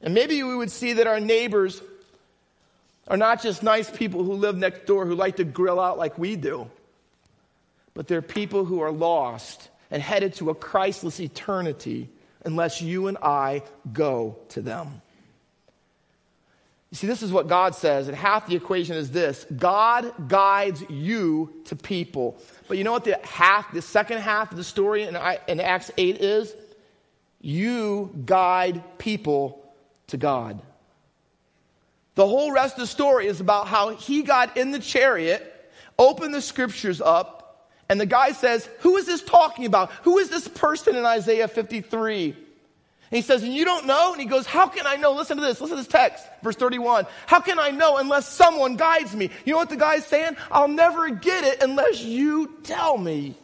And 0.00 0.14
maybe 0.14 0.42
we 0.42 0.56
would 0.56 0.70
see 0.70 0.94
that 0.94 1.06
our 1.06 1.20
neighbors 1.20 1.80
are 3.06 3.16
not 3.16 3.42
just 3.42 3.62
nice 3.62 3.90
people 3.90 4.24
who 4.24 4.34
live 4.34 4.56
next 4.56 4.86
door 4.86 5.06
who 5.06 5.14
like 5.14 5.36
to 5.36 5.44
grill 5.44 5.78
out 5.78 5.98
like 5.98 6.18
we 6.18 6.36
do, 6.36 6.68
but 7.94 8.08
they're 8.08 8.22
people 8.22 8.64
who 8.64 8.80
are 8.80 8.92
lost 8.92 9.68
and 9.90 10.02
headed 10.02 10.34
to 10.34 10.50
a 10.50 10.54
Christless 10.54 11.20
eternity 11.20 12.08
unless 12.44 12.80
you 12.80 13.08
and 13.08 13.18
I 13.18 13.62
go 13.92 14.38
to 14.50 14.62
them. 14.62 15.02
You 16.90 16.96
see, 16.96 17.06
this 17.06 17.22
is 17.22 17.30
what 17.30 17.46
God 17.46 17.76
says, 17.76 18.08
and 18.08 18.16
half 18.16 18.48
the 18.48 18.56
equation 18.56 18.96
is 18.96 19.12
this 19.12 19.46
God 19.56 20.12
guides 20.28 20.82
you 20.88 21.52
to 21.66 21.76
people. 21.76 22.40
But 22.66 22.78
you 22.78 22.84
know 22.84 22.92
what 22.92 23.04
the 23.04 23.18
half, 23.22 23.72
the 23.72 23.82
second 23.82 24.18
half 24.18 24.50
of 24.50 24.56
the 24.56 24.64
story 24.64 25.04
in, 25.04 25.16
in 25.46 25.60
Acts 25.60 25.90
8 25.96 26.16
is? 26.16 26.54
You 27.40 28.12
guide 28.26 28.98
people 28.98 29.64
to 30.08 30.16
God. 30.16 30.60
The 32.16 32.26
whole 32.26 32.52
rest 32.52 32.74
of 32.74 32.80
the 32.80 32.86
story 32.86 33.28
is 33.28 33.40
about 33.40 33.68
how 33.68 33.90
he 33.90 34.22
got 34.22 34.56
in 34.56 34.72
the 34.72 34.80
chariot, 34.80 35.72
opened 35.98 36.34
the 36.34 36.42
scriptures 36.42 37.00
up, 37.00 37.70
and 37.88 38.00
the 38.00 38.06
guy 38.06 38.32
says, 38.32 38.68
Who 38.80 38.96
is 38.96 39.06
this 39.06 39.22
talking 39.22 39.64
about? 39.64 39.92
Who 40.02 40.18
is 40.18 40.28
this 40.28 40.48
person 40.48 40.96
in 40.96 41.06
Isaiah 41.06 41.48
53? 41.48 42.36
And 43.10 43.16
he 43.16 43.22
says, 43.22 43.42
and 43.42 43.52
you 43.52 43.64
don't 43.64 43.86
know? 43.86 44.12
And 44.12 44.20
he 44.20 44.26
goes, 44.26 44.46
how 44.46 44.68
can 44.68 44.86
I 44.86 44.94
know? 44.94 45.12
Listen 45.14 45.36
to 45.36 45.42
this. 45.42 45.60
Listen 45.60 45.76
to 45.76 45.82
this 45.82 45.90
text. 45.90 46.24
Verse 46.44 46.54
31. 46.54 47.06
How 47.26 47.40
can 47.40 47.58
I 47.58 47.70
know 47.70 47.96
unless 47.96 48.28
someone 48.28 48.76
guides 48.76 49.16
me? 49.16 49.30
You 49.44 49.52
know 49.52 49.58
what 49.58 49.68
the 49.68 49.76
guy's 49.76 50.06
saying? 50.06 50.36
I'll 50.50 50.68
never 50.68 51.10
get 51.10 51.42
it 51.42 51.60
unless 51.60 52.04
you 52.04 52.58
tell 52.62 52.96
me. 52.96 53.34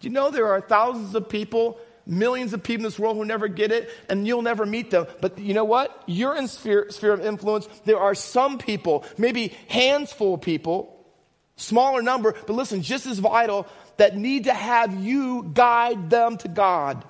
Do 0.00 0.08
you 0.08 0.12
know 0.12 0.30
there 0.30 0.48
are 0.48 0.60
thousands 0.60 1.14
of 1.14 1.28
people, 1.28 1.78
millions 2.06 2.52
of 2.52 2.62
people 2.64 2.84
in 2.84 2.90
this 2.90 2.98
world 2.98 3.16
who 3.16 3.24
never 3.24 3.46
get 3.46 3.70
it, 3.70 3.88
and 4.08 4.26
you'll 4.26 4.42
never 4.42 4.66
meet 4.66 4.90
them. 4.90 5.06
But 5.20 5.38
you 5.38 5.54
know 5.54 5.64
what? 5.64 6.02
You're 6.06 6.36
in 6.36 6.48
sphere, 6.48 6.90
sphere 6.90 7.12
of 7.12 7.24
influence. 7.24 7.68
There 7.84 8.00
are 8.00 8.16
some 8.16 8.58
people, 8.58 9.04
maybe 9.16 9.56
hands 9.68 10.12
full 10.12 10.34
of 10.34 10.40
people, 10.40 11.06
smaller 11.54 12.02
number, 12.02 12.34
but 12.48 12.54
listen, 12.54 12.82
just 12.82 13.06
as 13.06 13.20
vital, 13.20 13.68
that 13.96 14.16
need 14.16 14.44
to 14.44 14.52
have 14.52 14.92
you 15.02 15.48
guide 15.54 16.10
them 16.10 16.36
to 16.38 16.48
God. 16.48 17.04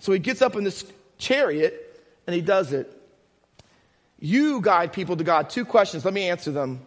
So 0.00 0.12
he 0.12 0.18
gets 0.18 0.42
up 0.42 0.56
in 0.56 0.64
this 0.64 0.84
chariot 1.18 2.02
and 2.26 2.34
he 2.34 2.40
does 2.40 2.72
it. 2.72 2.92
You 4.20 4.60
guide 4.60 4.92
people 4.92 5.16
to 5.16 5.24
God. 5.24 5.50
Two 5.50 5.64
questions. 5.64 6.04
Let 6.04 6.14
me 6.14 6.28
answer 6.28 6.50
them. 6.50 6.80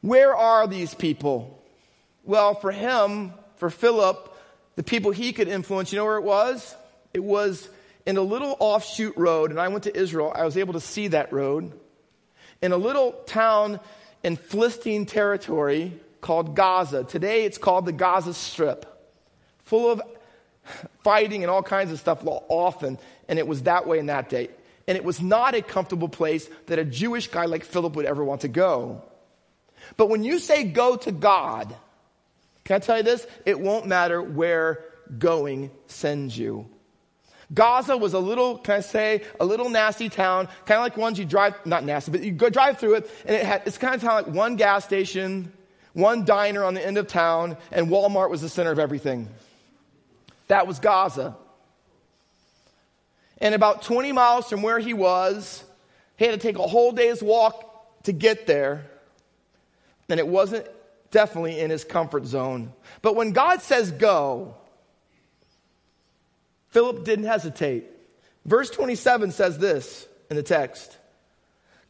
Where 0.00 0.34
are 0.34 0.66
these 0.66 0.94
people? 0.94 1.62
Well, 2.24 2.54
for 2.54 2.72
him, 2.72 3.32
for 3.56 3.70
Philip, 3.70 4.36
the 4.76 4.82
people 4.82 5.10
he 5.10 5.32
could 5.32 5.48
influence, 5.48 5.92
you 5.92 5.98
know 5.98 6.04
where 6.04 6.16
it 6.16 6.24
was? 6.24 6.74
It 7.14 7.22
was 7.24 7.68
in 8.04 8.16
a 8.16 8.22
little 8.22 8.56
offshoot 8.60 9.16
road, 9.16 9.50
and 9.50 9.60
I 9.60 9.68
went 9.68 9.84
to 9.84 9.96
Israel. 9.96 10.32
I 10.34 10.44
was 10.44 10.56
able 10.56 10.74
to 10.74 10.80
see 10.80 11.08
that 11.08 11.32
road. 11.32 11.72
In 12.62 12.72
a 12.72 12.76
little 12.76 13.12
town 13.26 13.80
in 14.22 14.36
Philistine 14.36 15.06
territory 15.06 15.92
called 16.20 16.54
Gaza. 16.56 17.04
Today 17.04 17.44
it's 17.44 17.58
called 17.58 17.86
the 17.86 17.92
Gaza 17.92 18.34
Strip, 18.34 18.86
full 19.64 19.90
of 19.90 20.02
fighting 21.04 21.42
and 21.42 21.50
all 21.50 21.62
kinds 21.62 21.92
of 21.92 21.98
stuff 21.98 22.20
often, 22.24 22.98
and 23.28 23.38
it 23.38 23.46
was 23.46 23.62
that 23.62 23.86
way 23.86 23.98
in 23.98 24.06
that 24.06 24.28
day. 24.28 24.48
And 24.88 24.96
it 24.96 25.04
was 25.04 25.20
not 25.20 25.54
a 25.54 25.62
comfortable 25.62 26.08
place 26.08 26.48
that 26.66 26.78
a 26.78 26.84
Jewish 26.84 27.28
guy 27.28 27.46
like 27.46 27.64
Philip 27.64 27.96
would 27.96 28.06
ever 28.06 28.24
want 28.24 28.42
to 28.42 28.48
go. 28.48 29.02
But 29.96 30.08
when 30.08 30.22
you 30.22 30.38
say 30.38 30.64
go 30.64 30.96
to 30.96 31.12
God, 31.12 31.74
can 32.64 32.76
I 32.76 32.78
tell 32.80 32.96
you 32.96 33.02
this? 33.02 33.26
It 33.44 33.58
won't 33.60 33.86
matter 33.86 34.22
where 34.22 34.84
going 35.18 35.70
sends 35.86 36.36
you. 36.36 36.68
Gaza 37.54 37.96
was 37.96 38.12
a 38.12 38.18
little, 38.18 38.58
can 38.58 38.76
I 38.76 38.80
say, 38.80 39.22
a 39.38 39.44
little 39.44 39.68
nasty 39.68 40.08
town, 40.08 40.48
kind 40.66 40.78
of 40.78 40.82
like 40.82 40.96
ones 40.96 41.18
you 41.18 41.24
drive, 41.24 41.54
not 41.64 41.84
nasty, 41.84 42.10
but 42.10 42.22
you 42.22 42.32
go 42.32 42.50
drive 42.50 42.78
through 42.78 42.96
it, 42.96 43.10
and 43.24 43.36
it 43.36 43.44
had, 43.44 43.62
it's 43.66 43.78
kind 43.78 43.94
of 43.94 44.02
like 44.02 44.26
one 44.26 44.56
gas 44.56 44.84
station, 44.84 45.52
one 45.92 46.24
diner 46.24 46.64
on 46.64 46.74
the 46.74 46.84
end 46.84 46.98
of 46.98 47.06
town, 47.06 47.56
and 47.70 47.86
Walmart 47.86 48.30
was 48.30 48.40
the 48.40 48.48
center 48.48 48.72
of 48.72 48.80
everything. 48.80 49.28
That 50.48 50.66
was 50.66 50.78
Gaza. 50.78 51.36
And 53.38 53.54
about 53.54 53.82
20 53.82 54.12
miles 54.12 54.48
from 54.48 54.62
where 54.62 54.78
he 54.78 54.94
was, 54.94 55.62
he 56.16 56.24
had 56.24 56.32
to 56.32 56.38
take 56.38 56.58
a 56.58 56.66
whole 56.66 56.92
day's 56.92 57.22
walk 57.22 58.02
to 58.04 58.12
get 58.12 58.46
there. 58.46 58.86
And 60.08 60.18
it 60.18 60.26
wasn't 60.26 60.66
definitely 61.10 61.60
in 61.60 61.70
his 61.70 61.84
comfort 61.84 62.26
zone. 62.26 62.72
But 63.02 63.16
when 63.16 63.32
God 63.32 63.60
says 63.60 63.90
go, 63.90 64.54
Philip 66.70 67.04
didn't 67.04 67.26
hesitate. 67.26 67.86
Verse 68.44 68.70
27 68.70 69.32
says 69.32 69.58
this 69.58 70.06
in 70.30 70.36
the 70.36 70.42
text 70.42 70.96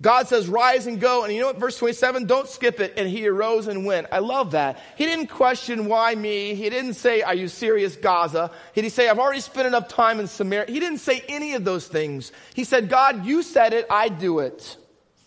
God 0.02 0.28
says, 0.28 0.46
rise 0.46 0.86
and 0.86 1.00
go. 1.00 1.24
And 1.24 1.32
you 1.32 1.40
know 1.40 1.46
what? 1.46 1.58
Verse 1.58 1.78
27, 1.78 2.26
don't 2.26 2.48
skip 2.48 2.80
it. 2.80 2.94
And 2.98 3.08
he 3.08 3.26
arose 3.26 3.66
and 3.66 3.86
went. 3.86 4.08
I 4.12 4.18
love 4.18 4.50
that. 4.50 4.78
He 4.96 5.06
didn't 5.06 5.28
question 5.28 5.86
why 5.86 6.14
me. 6.14 6.54
He 6.54 6.68
didn't 6.68 6.94
say, 6.94 7.22
are 7.22 7.34
you 7.34 7.48
serious, 7.48 7.96
Gaza? 7.96 8.50
He 8.74 8.82
didn't 8.82 8.92
say, 8.92 9.08
I've 9.08 9.18
already 9.18 9.40
spent 9.40 9.66
enough 9.66 9.88
time 9.88 10.20
in 10.20 10.26
Samaria. 10.26 10.70
He 10.70 10.80
didn't 10.80 10.98
say 10.98 11.24
any 11.28 11.54
of 11.54 11.64
those 11.64 11.88
things. 11.88 12.30
He 12.54 12.64
said, 12.64 12.90
God, 12.90 13.24
you 13.24 13.42
said 13.42 13.72
it. 13.72 13.86
I 13.88 14.10
do 14.10 14.40
it. 14.40 14.76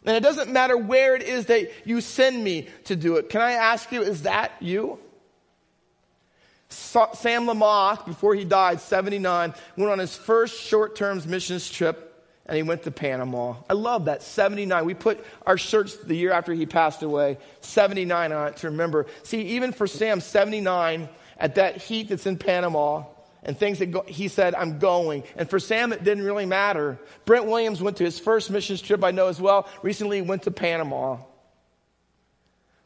And 0.06 0.16
it 0.16 0.22
doesn't 0.22 0.52
matter 0.52 0.78
where 0.78 1.16
it 1.16 1.24
is 1.24 1.48
that 1.48 1.72
you 1.84 2.00
send 2.00 2.44
me 2.44 2.68
to 2.86 2.96
do 2.96 3.16
it. 3.16 3.30
Can 3.30 3.42
I 3.42 3.54
ask 3.54 3.92
you, 3.92 4.04
is 4.04 4.22
that 4.22 4.52
you? 4.60 5.00
Sam 6.70 7.48
Lamoth, 7.48 8.06
before 8.06 8.36
he 8.36 8.46
died, 8.46 8.80
79, 8.80 9.56
went 9.76 9.92
on 9.92 9.98
his 9.98 10.16
first 10.16 10.62
short 10.62 10.96
term 10.96 11.20
missions 11.26 11.70
trip 11.70 12.09
and 12.50 12.58
he 12.58 12.64
went 12.64 12.82
to 12.84 12.92
Panama. 12.92 13.54
I 13.70 13.74
love 13.74 14.06
that. 14.06 14.24
79. 14.24 14.84
We 14.84 14.96
put 14.96 15.24
our 15.46 15.56
shirts 15.56 15.96
the 15.98 16.16
year 16.16 16.32
after 16.32 16.52
he 16.52 16.66
passed 16.66 17.04
away, 17.04 17.38
79 17.62 18.32
on 18.32 18.48
it 18.48 18.58
to 18.58 18.72
remember. 18.72 19.06
See, 19.22 19.42
even 19.42 19.72
for 19.72 19.86
Sam, 19.86 20.20
79, 20.20 21.08
at 21.38 21.56
that 21.56 21.78
heat 21.78 22.10
that's 22.10 22.26
in 22.26 22.38
Panama, 22.38 23.04
and 23.44 23.56
things 23.56 23.78
that 23.80 23.92
go, 23.92 24.02
he 24.02 24.28
said, 24.28 24.56
I'm 24.56 24.80
going. 24.80 25.24
And 25.38 25.48
for 25.48 25.60
Sam, 25.60 25.94
it 25.94 26.04
didn't 26.04 26.26
really 26.26 26.48
matter. 26.48 27.00
Brent 27.26 27.46
Williams 27.46 27.84
went 27.84 27.98
to 27.98 28.04
his 28.04 28.20
first 28.20 28.50
missions 28.50 28.82
trip, 28.82 29.04
I 29.04 29.12
know 29.12 29.28
as 29.28 29.40
well. 29.40 29.70
Recently, 29.84 30.22
went 30.24 30.44
to 30.44 30.52
Panama. 30.52 31.20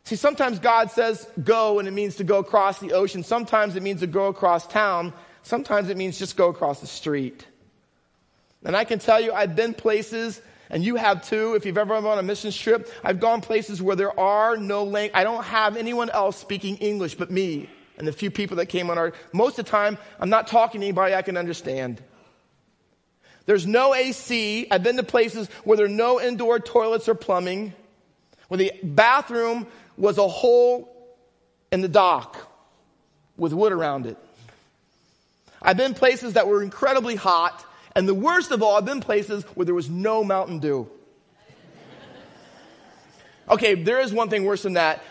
See, 0.04 0.18
sometimes 0.18 0.60
God 0.60 0.92
says 0.92 1.26
go, 1.42 1.80
and 1.80 1.88
it 1.88 1.92
means 1.92 2.18
to 2.18 2.26
go 2.26 2.40
across 2.40 2.80
the 2.80 2.92
ocean. 2.92 3.24
Sometimes 3.24 3.78
it 3.78 3.82
means 3.82 4.02
to 4.02 4.08
go 4.08 4.28
across 4.28 4.68
town. 4.68 5.14
Sometimes 5.42 5.88
it 5.88 5.96
means 5.96 6.20
just 6.20 6.36
go 6.36 6.50
across 6.50 6.82
the 6.82 6.88
street. 6.88 7.48
And 8.66 8.76
I 8.76 8.84
can 8.84 9.00
tell 9.00 9.20
you, 9.20 9.34
I've 9.34 9.56
been 9.56 9.74
places, 9.74 10.42
and 10.70 10.84
you 10.84 10.96
have 10.96 11.28
too, 11.28 11.56
if 11.56 11.66
you've 11.66 11.78
ever 11.78 11.96
been 11.96 12.06
on 12.06 12.20
a 12.20 12.24
mission 12.24 12.52
trip. 12.52 12.90
I've 13.04 13.20
gone 13.20 13.42
places 13.42 13.82
where 13.82 13.96
there 13.96 14.18
are 14.18 14.58
no 14.58 14.84
language. 14.84 15.12
I 15.14 15.24
don't 15.24 15.44
have 15.44 15.76
anyone 15.76 16.10
else 16.10 16.38
speaking 16.38 16.78
English 16.78 17.16
but 17.16 17.30
me 17.30 17.70
and 17.98 18.08
the 18.08 18.12
few 18.12 18.32
people 18.32 18.58
that 18.58 18.68
came 18.68 18.90
on 18.90 18.98
our. 18.98 19.14
Most 19.34 19.60
of 19.60 19.66
the 19.66 19.72
time, 19.72 19.98
I'm 20.20 20.30
not 20.30 20.48
talking 20.48 20.82
to 20.82 20.88
anybody 20.88 21.14
I 21.14 21.22
can 21.22 21.38
understand. 21.38 22.02
There's 23.46 23.68
no 23.68 23.94
AC. 23.94 24.68
I've 24.72 24.84
been 24.84 24.98
to 24.98 25.04
places 25.04 25.50
where 25.64 25.78
there 25.78 25.86
are 25.86 25.90
no 25.90 26.22
indoor 26.22 26.60
toilets 26.60 27.10
or 27.10 27.16
plumbing, 27.16 27.74
where 28.48 28.58
the 28.58 28.72
bathroom 28.82 29.68
was 29.98 30.18
a 30.18 30.28
hole 30.28 30.90
in 31.72 31.82
the 31.82 31.90
dock 31.90 32.38
with 33.36 33.52
wood 33.52 33.74
around 33.74 34.06
it. 34.06 34.18
I've 35.62 35.78
been 35.78 35.94
places 35.94 36.34
that 36.34 36.48
were 36.48 36.64
incredibly 36.64 37.16
hot 37.16 37.66
and 37.96 38.08
the 38.08 38.14
worst 38.14 38.52
of 38.52 38.62
all, 38.64 38.76
I've 38.76 38.86
been 38.86 39.02
places 39.02 39.44
where 39.56 39.66
there 39.66 39.76
was 39.76 39.90
no 39.90 40.24
Mountain 40.24 40.60
Dew. 40.60 40.90
Okay, 43.50 43.76
there 43.76 44.00
is 44.00 44.14
one 44.14 44.30
thing 44.30 44.46
worse 44.46 44.64
than 44.64 44.74
that. 44.74 45.04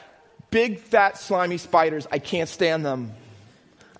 Big, 0.51 0.79
fat, 0.81 1.19
slimy 1.19 1.59
spiders. 1.59 2.07
I 2.11 2.19
can't 2.19 2.49
stand 2.49 2.85
them. 2.85 3.13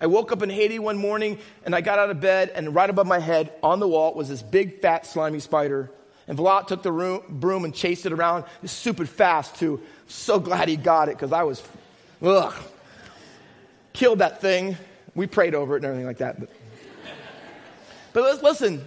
I 0.01 0.07
woke 0.07 0.31
up 0.31 0.41
in 0.41 0.49
Haiti 0.49 0.79
one 0.79 0.97
morning 0.97 1.39
and 1.65 1.73
I 1.73 1.81
got 1.81 1.97
out 1.97 2.09
of 2.09 2.19
bed, 2.19 2.51
and 2.53 2.75
right 2.75 2.89
above 2.89 3.07
my 3.07 3.19
head 3.19 3.53
on 3.63 3.79
the 3.79 3.87
wall 3.87 4.13
was 4.13 4.29
this 4.29 4.41
big, 4.41 4.81
fat, 4.81 5.05
slimy 5.05 5.39
spider. 5.39 5.91
And 6.27 6.37
Vlad 6.37 6.67
took 6.67 6.83
the 6.83 6.91
room, 6.91 7.21
broom 7.29 7.65
and 7.65 7.73
chased 7.73 8.05
it 8.05 8.13
around. 8.13 8.45
Super 8.65 9.05
fast, 9.05 9.55
too. 9.55 9.81
So 10.07 10.39
glad 10.39 10.67
he 10.67 10.77
got 10.77 11.09
it 11.09 11.15
because 11.15 11.31
I 11.31 11.43
was, 11.43 11.61
ugh. 12.21 12.53
Killed 13.93 14.19
that 14.19 14.41
thing. 14.41 14.77
We 15.15 15.27
prayed 15.27 15.53
over 15.53 15.75
it 15.75 15.77
and 15.77 15.85
everything 15.85 16.07
like 16.07 16.17
that. 16.17 16.39
But, 16.39 16.49
but 18.13 18.41
listen, 18.43 18.83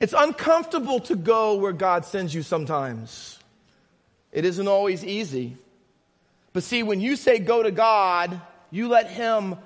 it's 0.00 0.14
uncomfortable 0.16 1.00
to 1.00 1.16
go 1.16 1.56
where 1.56 1.72
God 1.72 2.04
sends 2.06 2.34
you 2.34 2.42
sometimes. 2.42 3.38
It 4.32 4.44
isn't 4.44 4.68
always 4.68 5.04
easy. 5.04 5.56
But 6.52 6.62
see, 6.62 6.82
when 6.82 7.00
you 7.00 7.16
say 7.16 7.38
go 7.38 7.62
to 7.62 7.70
God, 7.70 8.40
you 8.70 8.88
let 8.88 9.10
Him 9.10 9.56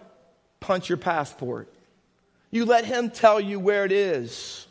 punch 0.61 0.89
your 0.89 0.99
passport. 0.99 1.69
You 2.51 2.65
let 2.65 2.85
Him 2.85 3.11
tell 3.11 3.41
you 3.41 3.61
where 3.61 3.85
it 3.85 3.93
is. 3.93 4.67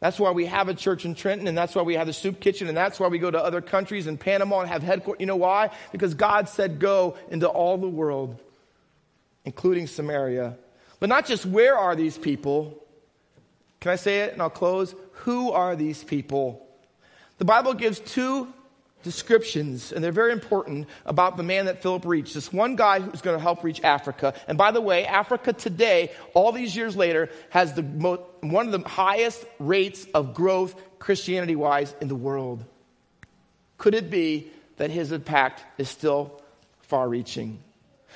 That's 0.00 0.18
why 0.18 0.32
we 0.32 0.46
have 0.46 0.68
a 0.68 0.74
church 0.74 1.04
in 1.04 1.14
Trenton, 1.14 1.46
and 1.46 1.56
that's 1.56 1.76
why 1.76 1.82
we 1.82 1.94
have 1.94 2.08
the 2.08 2.12
soup 2.12 2.40
kitchen, 2.40 2.66
and 2.66 2.76
that's 2.76 2.98
why 2.98 3.06
we 3.06 3.20
go 3.20 3.30
to 3.30 3.38
other 3.38 3.60
countries 3.60 4.08
in 4.08 4.18
Panama 4.18 4.60
and 4.60 4.68
have 4.68 4.82
headquarters. 4.82 5.20
You 5.20 5.26
know 5.26 5.36
why? 5.36 5.70
Because 5.92 6.14
God 6.14 6.48
said 6.48 6.80
go 6.80 7.16
into 7.30 7.46
all 7.46 7.78
the 7.78 7.88
world, 7.88 8.40
including 9.44 9.86
Samaria. 9.86 10.56
But 11.02 11.08
not 11.08 11.26
just 11.26 11.44
where 11.44 11.76
are 11.76 11.96
these 11.96 12.16
people? 12.16 12.80
Can 13.80 13.90
I 13.90 13.96
say 13.96 14.20
it 14.20 14.34
and 14.34 14.40
I'll 14.40 14.48
close? 14.48 14.94
Who 15.24 15.50
are 15.50 15.74
these 15.74 16.04
people? 16.04 16.64
The 17.38 17.44
Bible 17.44 17.74
gives 17.74 17.98
two 17.98 18.46
descriptions, 19.02 19.90
and 19.90 20.04
they're 20.04 20.12
very 20.12 20.30
important 20.30 20.86
about 21.04 21.36
the 21.36 21.42
man 21.42 21.66
that 21.66 21.82
Philip 21.82 22.04
reached. 22.04 22.34
This 22.34 22.52
one 22.52 22.76
guy 22.76 23.00
who's 23.00 23.20
going 23.20 23.36
to 23.36 23.42
help 23.42 23.64
reach 23.64 23.82
Africa. 23.82 24.34
And 24.46 24.56
by 24.56 24.70
the 24.70 24.80
way, 24.80 25.04
Africa 25.04 25.52
today, 25.52 26.12
all 26.34 26.52
these 26.52 26.76
years 26.76 26.94
later, 26.94 27.30
has 27.50 27.74
the 27.74 27.82
mo- 27.82 28.24
one 28.40 28.66
of 28.66 28.80
the 28.80 28.88
highest 28.88 29.44
rates 29.58 30.06
of 30.14 30.34
growth 30.34 30.72
Christianity 31.00 31.56
wise 31.56 31.92
in 32.00 32.06
the 32.06 32.14
world. 32.14 32.64
Could 33.76 33.94
it 33.94 34.08
be 34.08 34.52
that 34.76 34.92
his 34.92 35.10
impact 35.10 35.64
is 35.78 35.88
still 35.88 36.40
far 36.82 37.08
reaching? 37.08 37.58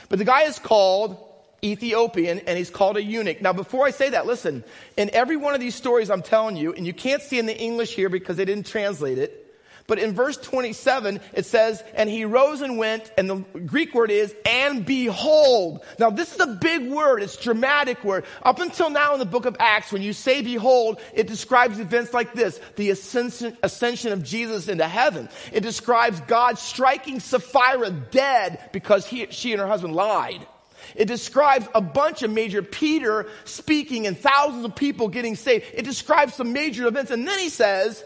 But 0.09 0.21
the 0.21 0.25
guy 0.25 0.43
is 0.43 0.61
called 0.61 1.26
Ethiopian 1.65 2.41
and 2.41 2.59
he's 2.59 2.71
called 2.71 2.97
a 2.97 3.03
eunuch. 3.03 3.41
Now, 3.41 3.53
before 3.53 3.87
I 3.87 3.91
say 3.91 4.11
that, 4.11 4.27
listen, 4.27 4.65
in 4.97 5.11
every 5.13 5.37
one 5.37 5.55
of 5.55 5.61
these 5.61 5.75
stories 5.75 6.11
I'm 6.11 6.23
telling 6.23 6.57
you, 6.57 6.73
and 6.73 6.87
you 6.87 6.93
can't 6.93 7.23
see 7.23 7.39
in 7.39 7.47
the 7.47 7.57
English 7.57 7.95
here 7.95 8.09
because 8.09 8.37
they 8.37 8.45
didn't 8.45 8.67
translate 8.67 9.19
it, 9.19 9.47
but 9.87 9.99
in 9.99 10.15
verse 10.15 10.37
27, 10.37 11.21
it 11.33 11.47
says, 11.47 11.83
and 11.95 12.11
he 12.11 12.25
rose 12.25 12.61
and 12.61 12.77
went, 12.77 13.11
and 13.17 13.31
the 13.31 13.37
Greek 13.61 13.95
word 13.95 14.11
is, 14.11 14.35
and 14.45 14.85
behold. 14.85 15.85
Now 15.99 16.11
this 16.11 16.35
is 16.35 16.41
a 16.41 16.47
big 16.47 16.91
word. 16.91 17.23
It's 17.23 17.37
dramatic 17.37 18.03
word. 18.03 18.25
Up 18.43 18.59
until 18.59 18.91
now 18.91 19.13
in 19.13 19.21
the 19.21 19.27
book 19.27 19.47
of 19.47 19.57
Acts, 19.61 19.93
when 19.93 20.03
you 20.03 20.13
say 20.13 20.43
behold, 20.43 21.01
it 21.15 21.29
describes 21.29 21.79
events 21.79 22.13
like 22.13 22.33
this. 22.33 22.61
The 22.77 22.91
ascension, 22.91 23.57
ascension 23.63 24.13
of 24.13 24.25
Jesus 24.25 24.69
into 24.69 24.89
heaven. 24.89 25.29
It 25.53 25.61
describes 25.61 26.21
God 26.23 26.59
striking 26.59 27.21
Sapphira 27.21 27.91
dead 27.91 28.71
because 28.73 29.07
he, 29.07 29.27
she 29.31 29.53
and 29.53 29.61
her 29.61 29.69
husband 29.69 29.95
lied. 29.95 30.47
It 30.95 31.07
describes 31.07 31.67
a 31.75 31.81
bunch 31.81 32.23
of 32.23 32.31
major 32.31 32.63
Peter 32.63 33.27
speaking 33.45 34.07
and 34.07 34.17
thousands 34.17 34.65
of 34.65 34.77
people 34.77 35.09
getting 35.09 35.37
saved. 35.37 35.65
It 35.75 35.85
describes 35.85 36.35
some 36.35 36.53
major 36.53 36.87
events. 36.87 37.11
And 37.11 37.27
then 37.27 37.39
he 37.39 37.49
says, 37.49 38.03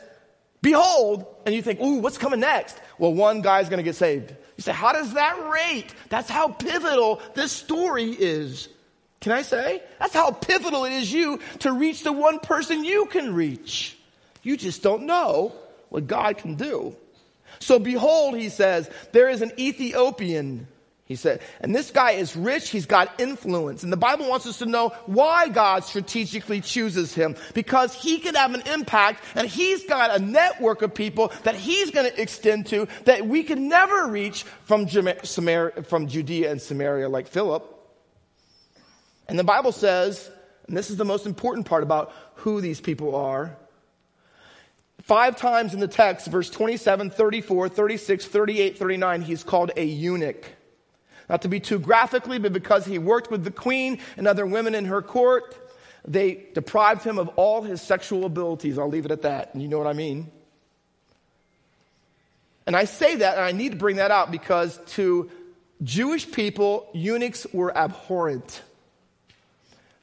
Behold, 0.63 1.27
and 1.47 1.55
you 1.55 1.63
think, 1.63 1.81
ooh, 1.81 2.01
what's 2.01 2.19
coming 2.19 2.41
next? 2.41 2.79
Well, 2.99 3.15
one 3.15 3.41
guy's 3.41 3.69
going 3.69 3.79
to 3.79 3.83
get 3.83 3.97
saved. 3.97 4.35
You 4.57 4.63
say, 4.63 4.73
how 4.73 4.93
does 4.93 5.15
that 5.15 5.49
rate? 5.51 5.87
That's 6.11 6.29
how 6.29 6.49
pivotal 6.49 7.23
this 7.35 7.51
story 7.51 8.11
is. 8.11 8.69
Can 9.21 9.33
I 9.33 9.43
say? 9.43 9.83
That's 9.99 10.15
how 10.15 10.31
pivotal 10.33 10.85
it 10.85 10.93
is 10.93 11.13
you 11.13 11.41
to 11.61 11.73
reach 11.73 12.03
the 12.03 12.13
one 12.13 12.41
person 12.41 12.85
you 12.85 13.07
can 13.07 13.35
reach. 13.35 13.97
You 14.43 14.57
just 14.57 14.83
don't 14.83 15.05
know 15.05 15.55
what 15.89 16.07
God 16.07 16.39
can 16.39 16.57
do. 16.57 16.95
So 17.59 17.79
behold, 17.79 18.37
he 18.37 18.49
says, 18.49 18.91
there 19.13 19.29
is 19.29 19.43
an 19.43 19.53
Ethiopian 19.59 20.67
he 21.11 21.17
said, 21.17 21.41
and 21.61 21.75
this 21.75 21.91
guy 21.91 22.13
is 22.13 22.37
rich, 22.37 22.69
he's 22.69 22.87
got 22.87 23.21
influence. 23.21 23.83
And 23.83 23.93
the 23.93 23.97
Bible 23.97 24.29
wants 24.29 24.47
us 24.47 24.59
to 24.59 24.65
know 24.65 24.91
why 25.07 25.49
God 25.49 25.83
strategically 25.83 26.61
chooses 26.61 27.13
him. 27.13 27.35
Because 27.53 27.93
he 27.93 28.21
can 28.21 28.37
have 28.37 28.55
an 28.55 28.63
impact 28.73 29.25
and 29.35 29.49
he's 29.49 29.85
got 29.87 30.15
a 30.15 30.23
network 30.23 30.83
of 30.83 30.95
people 30.95 31.33
that 31.43 31.57
he's 31.57 31.91
going 31.91 32.09
to 32.09 32.23
extend 32.23 32.67
to 32.67 32.87
that 33.07 33.27
we 33.27 33.43
can 33.43 33.69
never 33.69 34.07
reach 34.07 34.45
from, 34.67 34.87
Samaria, 34.89 35.83
from 35.83 36.07
Judea 36.07 36.53
and 36.53 36.63
Samaria 36.63 37.09
like 37.09 37.27
Philip. 37.27 37.67
And 39.27 39.37
the 39.37 39.43
Bible 39.43 39.73
says, 39.73 40.31
and 40.69 40.77
this 40.77 40.91
is 40.91 40.97
the 40.97 41.05
most 41.05 41.27
important 41.27 41.67
part 41.67 41.83
about 41.83 42.15
who 42.35 42.61
these 42.61 42.81
people 42.81 43.17
are. 43.17 43.57
Five 45.03 45.37
times 45.37 45.75
in 45.75 45.81
the 45.81 45.89
text, 45.89 46.29
verse 46.29 46.51
27, 46.51 47.11
34, 47.11 47.69
36, 47.69 48.27
38, 48.27 48.79
39, 48.79 49.23
he's 49.23 49.43
called 49.43 49.73
a 49.77 49.85
eunuch. 49.85 50.47
Not 51.31 51.43
to 51.43 51.49
be 51.49 51.61
too 51.61 51.79
graphically, 51.79 52.41
but 52.41 52.53
because 52.53 52.85
he 52.85 52.99
worked 52.99 53.31
with 53.31 53.45
the 53.45 53.53
queen 53.53 54.01
and 54.17 54.27
other 54.27 54.45
women 54.45 54.75
in 54.75 54.87
her 54.87 55.01
court, 55.01 55.57
they 56.05 56.49
deprived 56.55 57.05
him 57.05 57.21
of 57.21 57.29
all 57.37 57.63
his 57.63 57.81
sexual 57.81 58.25
abilities. 58.25 58.81
I'll 58.81 58.89
leave 58.89 59.05
it 59.05 59.13
at 59.13 59.23
that. 59.23 59.55
And 59.55 59.63
you 59.63 59.69
know 59.69 59.79
what 59.79 59.87
I 59.87 59.93
mean? 59.93 60.29
And 62.67 62.75
I 62.75 62.85
say 62.85 63.15
that, 63.15 63.37
and 63.37 63.45
I 63.45 63.53
need 63.53 63.71
to 63.71 63.79
bring 63.79 63.97
that 63.97 64.11
out 64.11 64.33
because 64.33 64.81
to 64.95 65.31
Jewish 65.85 66.29
people, 66.29 66.89
eunuchs 66.93 67.47
were 67.53 67.77
abhorrent. 67.79 68.63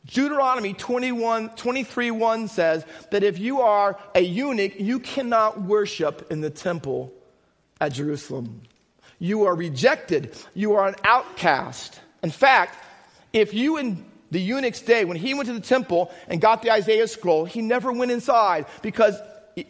Deuteronomy 0.05 0.73
21, 0.75 1.49
23 1.49 2.11
1 2.11 2.47
says 2.47 2.85
that 3.11 3.23
if 3.23 3.37
you 3.37 3.59
are 3.59 3.99
a 4.15 4.21
eunuch, 4.21 4.79
you 4.79 5.01
cannot 5.01 5.61
worship 5.61 6.31
in 6.31 6.39
the 6.39 6.49
temple 6.49 7.11
at 7.81 7.91
Jerusalem. 7.91 8.61
You 9.19 9.45
are 9.45 9.55
rejected. 9.55 10.35
You 10.53 10.75
are 10.75 10.87
an 10.87 10.95
outcast. 11.03 11.99
In 12.23 12.31
fact, 12.31 12.83
if 13.33 13.53
you 13.53 13.77
in 13.77 14.05
the 14.31 14.39
eunuch's 14.39 14.81
day, 14.81 15.05
when 15.05 15.17
he 15.17 15.33
went 15.33 15.47
to 15.47 15.53
the 15.53 15.59
temple 15.59 16.11
and 16.27 16.41
got 16.41 16.61
the 16.61 16.71
Isaiah 16.71 17.07
scroll, 17.07 17.45
he 17.45 17.61
never 17.61 17.91
went 17.91 18.11
inside 18.11 18.65
because 18.81 19.15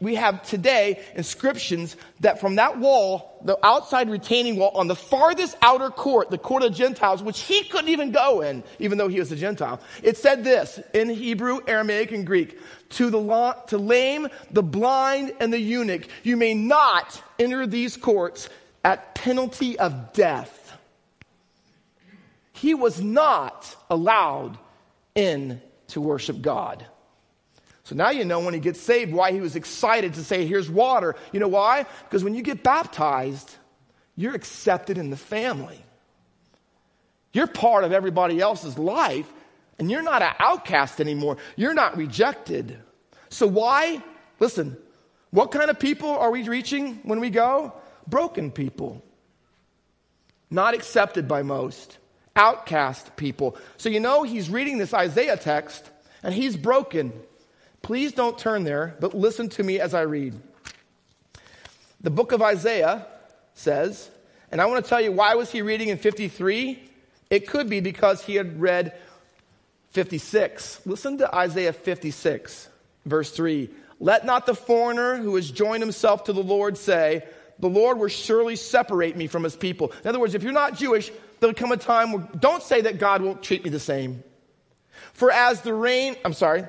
we 0.01 0.15
have 0.15 0.43
today 0.43 1.01
inscriptions 1.15 1.95
that 2.19 2.41
from 2.41 2.55
that 2.55 2.77
wall, 2.77 3.39
the 3.45 3.57
outside 3.65 4.09
retaining 4.09 4.57
wall 4.57 4.71
on 4.75 4.87
the 4.87 4.95
farthest 4.95 5.55
outer 5.61 5.89
court, 5.89 6.29
the 6.29 6.37
court 6.37 6.63
of 6.63 6.73
Gentiles, 6.73 7.23
which 7.23 7.39
he 7.39 7.63
couldn't 7.65 7.89
even 7.89 8.11
go 8.11 8.41
in, 8.41 8.63
even 8.79 8.97
though 8.97 9.07
he 9.07 9.19
was 9.19 9.31
a 9.31 9.35
Gentile, 9.35 9.79
it 10.03 10.17
said 10.17 10.43
this 10.43 10.79
in 10.93 11.09
Hebrew, 11.09 11.61
Aramaic, 11.67 12.11
and 12.11 12.25
Greek 12.25 12.59
to 12.89 13.09
the 13.09 13.55
to 13.67 13.77
lame, 13.77 14.27
the 14.51 14.63
blind, 14.63 15.33
and 15.39 15.53
the 15.53 15.59
eunuch, 15.59 16.07
you 16.23 16.35
may 16.35 16.53
not 16.53 17.21
enter 17.39 17.65
these 17.65 17.95
courts 17.95 18.49
at 18.87 19.15
penalty 19.15 19.77
of 19.77 20.13
death. 20.13 20.77
He 22.53 22.73
was 22.73 23.01
not 23.01 23.75
allowed 23.89 24.57
in 25.13 25.61
to 25.87 25.99
worship 25.99 26.41
God. 26.41 26.85
So 27.83 27.95
now 27.95 28.11
you 28.11 28.23
know 28.23 28.39
when 28.39 28.53
he 28.53 28.61
gets 28.61 28.79
saved 28.79 29.11
why 29.11 29.33
he 29.33 29.41
was 29.41 29.57
excited 29.57 30.13
to 30.13 30.23
say, 30.23 30.47
Here's 30.47 30.69
water. 30.69 31.17
You 31.33 31.41
know 31.41 31.49
why? 31.49 31.85
Because 32.05 32.23
when 32.23 32.33
you 32.33 32.41
get 32.41 32.63
baptized, 32.63 33.53
you're 34.15 34.33
accepted 34.33 34.97
in 34.97 35.09
the 35.09 35.17
family. 35.17 35.83
You're 37.33 37.47
part 37.47 37.83
of 37.83 37.91
everybody 37.91 38.39
else's 38.39 38.77
life, 38.77 39.29
and 39.79 39.91
you're 39.91 40.01
not 40.01 40.21
an 40.21 40.33
outcast 40.39 41.01
anymore. 41.01 41.35
You're 41.57 41.73
not 41.73 41.97
rejected. 41.97 42.77
So, 43.27 43.47
why? 43.47 44.01
Listen, 44.39 44.77
what 45.31 45.51
kind 45.51 45.69
of 45.69 45.77
people 45.77 46.09
are 46.09 46.31
we 46.31 46.47
reaching 46.47 47.01
when 47.03 47.19
we 47.19 47.29
go? 47.29 47.73
Broken 48.07 48.51
people, 48.51 49.03
not 50.49 50.73
accepted 50.73 51.27
by 51.27 51.43
most, 51.43 51.97
outcast 52.35 53.15
people. 53.15 53.57
So 53.77 53.89
you 53.89 53.99
know 53.99 54.23
he's 54.23 54.49
reading 54.49 54.77
this 54.77 54.93
Isaiah 54.93 55.37
text 55.37 55.89
and 56.23 56.33
he's 56.33 56.55
broken. 56.55 57.13
Please 57.81 58.13
don't 58.13 58.37
turn 58.37 58.63
there, 58.63 58.95
but 58.99 59.13
listen 59.13 59.49
to 59.49 59.63
me 59.63 59.79
as 59.79 59.93
I 59.93 60.01
read. 60.01 60.35
The 62.01 62.09
book 62.09 62.31
of 62.31 62.41
Isaiah 62.41 63.05
says, 63.53 64.09
and 64.51 64.61
I 64.61 64.65
want 64.65 64.83
to 64.83 64.89
tell 64.89 65.01
you 65.01 65.11
why 65.11 65.35
was 65.35 65.51
he 65.51 65.61
reading 65.61 65.89
in 65.89 65.97
53? 65.97 66.79
It 67.29 67.47
could 67.47 67.69
be 67.69 67.79
because 67.81 68.23
he 68.23 68.35
had 68.35 68.61
read 68.61 68.97
56. 69.91 70.81
Listen 70.85 71.17
to 71.17 71.35
Isaiah 71.35 71.73
56, 71.73 72.69
verse 73.05 73.31
3. 73.31 73.69
Let 73.99 74.25
not 74.25 74.45
the 74.45 74.53
foreigner 74.53 75.17
who 75.17 75.35
has 75.35 75.49
joined 75.49 75.81
himself 75.81 76.25
to 76.25 76.33
the 76.33 76.43
Lord 76.43 76.77
say, 76.77 77.23
the 77.59 77.69
Lord 77.69 77.97
will 77.97 78.07
surely 78.07 78.55
separate 78.55 79.15
me 79.15 79.27
from 79.27 79.43
his 79.43 79.55
people. 79.55 79.91
In 80.03 80.09
other 80.09 80.19
words, 80.19 80.35
if 80.35 80.43
you're 80.43 80.51
not 80.51 80.77
Jewish, 80.77 81.11
there'll 81.39 81.55
come 81.55 81.71
a 81.71 81.77
time 81.77 82.11
where 82.11 82.27
don't 82.39 82.63
say 82.63 82.81
that 82.81 82.99
God 82.99 83.21
won't 83.21 83.43
treat 83.43 83.63
me 83.63 83.69
the 83.69 83.79
same. 83.79 84.23
For 85.13 85.31
as 85.31 85.61
the 85.61 85.73
rain, 85.73 86.15
I'm 86.23 86.33
sorry, 86.33 86.65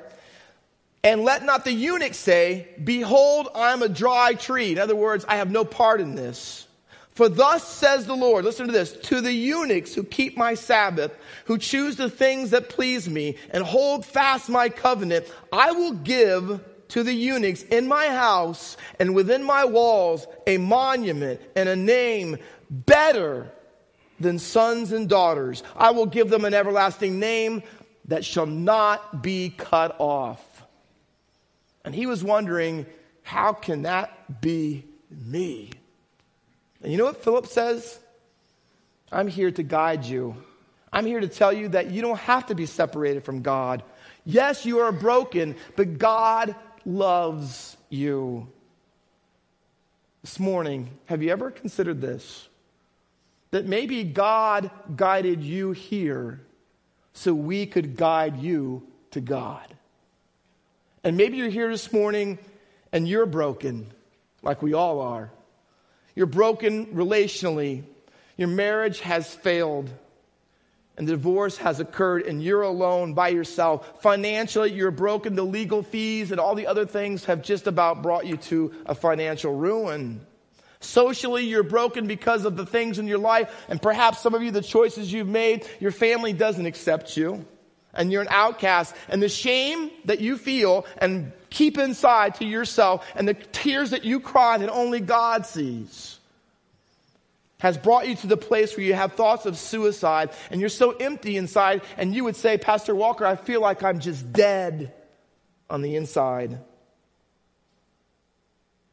and 1.03 1.23
let 1.23 1.45
not 1.45 1.63
the 1.63 1.71
eunuch 1.71 2.13
say, 2.13 2.67
Behold, 2.83 3.47
I 3.55 3.71
am 3.71 3.81
a 3.81 3.89
dry 3.89 4.33
tree. 4.33 4.71
In 4.71 4.79
other 4.79 4.95
words, 4.95 5.25
I 5.27 5.37
have 5.37 5.51
no 5.51 5.63
part 5.63 6.01
in 6.01 6.15
this. 6.15 6.67
For 7.11 7.27
thus 7.27 7.67
says 7.67 8.05
the 8.05 8.15
Lord, 8.15 8.45
listen 8.45 8.67
to 8.67 8.71
this, 8.71 8.93
to 8.93 9.19
the 9.19 9.33
eunuchs 9.33 9.93
who 9.93 10.03
keep 10.03 10.37
my 10.37 10.53
Sabbath, 10.53 11.13
who 11.45 11.57
choose 11.57 11.97
the 11.97 12.09
things 12.09 12.51
that 12.51 12.69
please 12.69 13.09
me, 13.09 13.35
and 13.51 13.61
hold 13.61 14.05
fast 14.05 14.47
my 14.47 14.69
covenant, 14.69 15.25
I 15.51 15.73
will 15.73 15.91
give 15.91 16.61
to 16.89 17.03
the 17.03 17.13
eunuchs 17.13 17.63
in 17.63 17.87
my 17.87 18.07
house 18.07 18.77
and 18.99 19.15
within 19.15 19.43
my 19.43 19.65
walls 19.65 20.27
a 20.45 20.57
monument 20.57 21.41
and 21.55 21.69
a 21.69 21.75
name 21.75 22.37
better 22.69 23.51
than 24.19 24.37
sons 24.37 24.91
and 24.91 25.07
daughters. 25.07 25.63
I 25.75 25.91
will 25.91 26.05
give 26.05 26.29
them 26.29 26.45
an 26.45 26.53
everlasting 26.53 27.19
name 27.19 27.63
that 28.05 28.25
shall 28.25 28.45
not 28.45 29.23
be 29.23 29.49
cut 29.49 29.95
off. 29.99 30.43
And 31.85 31.95
he 31.95 32.05
was 32.05 32.23
wondering, 32.23 32.85
how 33.23 33.53
can 33.53 33.83
that 33.83 34.41
be 34.41 34.83
me? 35.09 35.71
And 36.81 36.91
you 36.91 36.97
know 36.97 37.05
what 37.05 37.23
Philip 37.23 37.47
says? 37.47 37.99
I'm 39.11 39.27
here 39.27 39.51
to 39.51 39.63
guide 39.63 40.05
you. 40.05 40.35
I'm 40.91 41.05
here 41.05 41.19
to 41.19 41.27
tell 41.27 41.53
you 41.53 41.69
that 41.69 41.91
you 41.91 42.01
don't 42.01 42.19
have 42.19 42.47
to 42.47 42.55
be 42.55 42.65
separated 42.65 43.23
from 43.23 43.41
God. 43.41 43.83
Yes, 44.25 44.65
you 44.65 44.79
are 44.79 44.91
broken, 44.91 45.55
but 45.75 45.97
God 45.97 46.55
loves 46.89 47.77
you. 47.89 48.47
This 50.21 50.39
morning, 50.39 50.89
have 51.05 51.23
you 51.23 51.31
ever 51.31 51.51
considered 51.51 52.01
this? 52.01 52.47
That 53.51 53.65
maybe 53.65 54.03
God 54.03 54.69
guided 54.95 55.43
you 55.43 55.71
here 55.71 56.41
so 57.13 57.33
we 57.33 57.65
could 57.65 57.95
guide 57.95 58.37
you 58.37 58.83
to 59.11 59.21
God. 59.21 59.73
And 61.03 61.15
maybe 61.15 61.37
you're 61.37 61.49
here 61.49 61.69
this 61.69 61.91
morning 61.93 62.37
and 62.91 63.07
you're 63.07 63.25
broken, 63.25 63.91
like 64.41 64.61
we 64.61 64.73
all 64.73 64.99
are. 65.01 65.31
You're 66.15 66.25
broken 66.25 66.87
relationally. 66.87 67.83
Your 68.35 68.49
marriage 68.49 68.99
has 69.01 69.33
failed. 69.33 69.89
And 70.99 71.07
the 71.07 71.13
divorce 71.13 71.55
has 71.59 71.79
occurred, 71.79 72.23
and 72.23 72.43
you're 72.43 72.61
alone 72.61 73.13
by 73.13 73.29
yourself. 73.29 74.01
Financially, 74.01 74.73
you're 74.73 74.91
broken. 74.91 75.33
The 75.33 75.45
legal 75.45 75.81
fees 75.81 76.31
and 76.31 76.41
all 76.41 76.55
the 76.55 76.67
other 76.67 76.85
things 76.85 77.23
have 77.23 77.41
just 77.41 77.67
about 77.67 78.01
brought 78.01 78.25
you 78.25 78.35
to 78.35 78.73
a 78.85 78.93
financial 78.93 79.55
ruin. 79.55 80.19
Socially, 80.81 81.45
you're 81.45 81.63
broken 81.63 82.05
because 82.05 82.43
of 82.43 82.57
the 82.57 82.65
things 82.65 82.99
in 82.99 83.07
your 83.07 83.17
life, 83.17 83.49
and 83.69 83.81
perhaps 83.81 84.19
some 84.19 84.33
of 84.33 84.43
you, 84.43 84.51
the 84.51 84.61
choices 84.61 85.11
you've 85.11 85.25
made, 85.25 85.65
your 85.79 85.91
family 85.91 86.33
doesn't 86.33 86.65
accept 86.65 87.15
you, 87.15 87.45
and 87.93 88.11
you're 88.11 88.21
an 88.21 88.27
outcast. 88.29 88.93
And 89.07 89.23
the 89.23 89.29
shame 89.29 89.91
that 90.03 90.19
you 90.19 90.37
feel 90.37 90.85
and 90.97 91.31
keep 91.49 91.77
inside 91.77 92.35
to 92.35 92.45
yourself 92.45 93.07
and 93.15 93.25
the 93.25 93.35
tears 93.35 93.91
that 93.91 94.03
you 94.03 94.19
cry 94.19 94.57
that 94.57 94.69
only 94.69 94.99
God 94.99 95.45
sees 95.45 96.18
has 97.59 97.77
brought 97.77 98.07
you 98.07 98.15
to 98.15 98.27
the 98.27 98.37
place 98.37 98.75
where 98.75 98.85
you 98.85 98.93
have 98.93 99.13
thoughts 99.13 99.45
of 99.45 99.57
suicide 99.57 100.31
and 100.49 100.59
you're 100.59 100.69
so 100.69 100.91
empty 100.91 101.37
inside 101.37 101.81
and 101.97 102.15
you 102.15 102.23
would 102.23 102.35
say, 102.35 102.57
Pastor 102.57 102.95
Walker, 102.95 103.25
I 103.25 103.35
feel 103.35 103.61
like 103.61 103.83
I'm 103.83 103.99
just 103.99 104.31
dead 104.33 104.93
on 105.69 105.81
the 105.81 105.95
inside. 105.95 106.59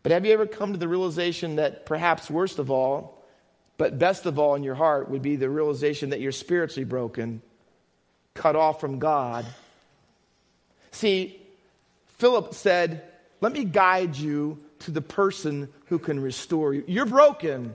But 0.03 0.13
have 0.13 0.27
you 0.27 0.33
ever 0.33 0.47
come 0.47 0.73
to 0.73 0.79
the 0.79 0.89
realization 0.89 1.57
that 1.57 1.87
perhaps 1.87 2.31
worst 2.31 2.59
of 2.59 2.71
all, 2.71 3.25
but 3.79 3.99
best 3.99 4.27
of 4.27 4.39
all 4.39 4.55
in 4.55 4.63
your 4.63 4.75
heart 4.75 5.11
would 5.11 5.23
be 5.23 5.37
the 5.37 5.51
realization 5.51 6.11
that 6.11 6.21
you're 6.21 6.33
spiritually 6.33 6.85
broken, 6.85 7.43
cut 8.35 8.57
off 8.57 8.81
from 8.81 8.99
God? 8.99 9.47
See, 10.91 11.41
Philip 12.19 12.55
said, 12.55 13.03
Let 13.41 13.53
me 13.53 13.65
guide 13.65 14.17
you 14.17 14.59
to 14.81 14.91
the 14.91 15.03
person 15.03 15.69
who 15.87 15.99
can 15.99 16.21
restore 16.21 16.73
you. 16.73 16.85
You're 16.87 17.07
broken. 17.07 17.75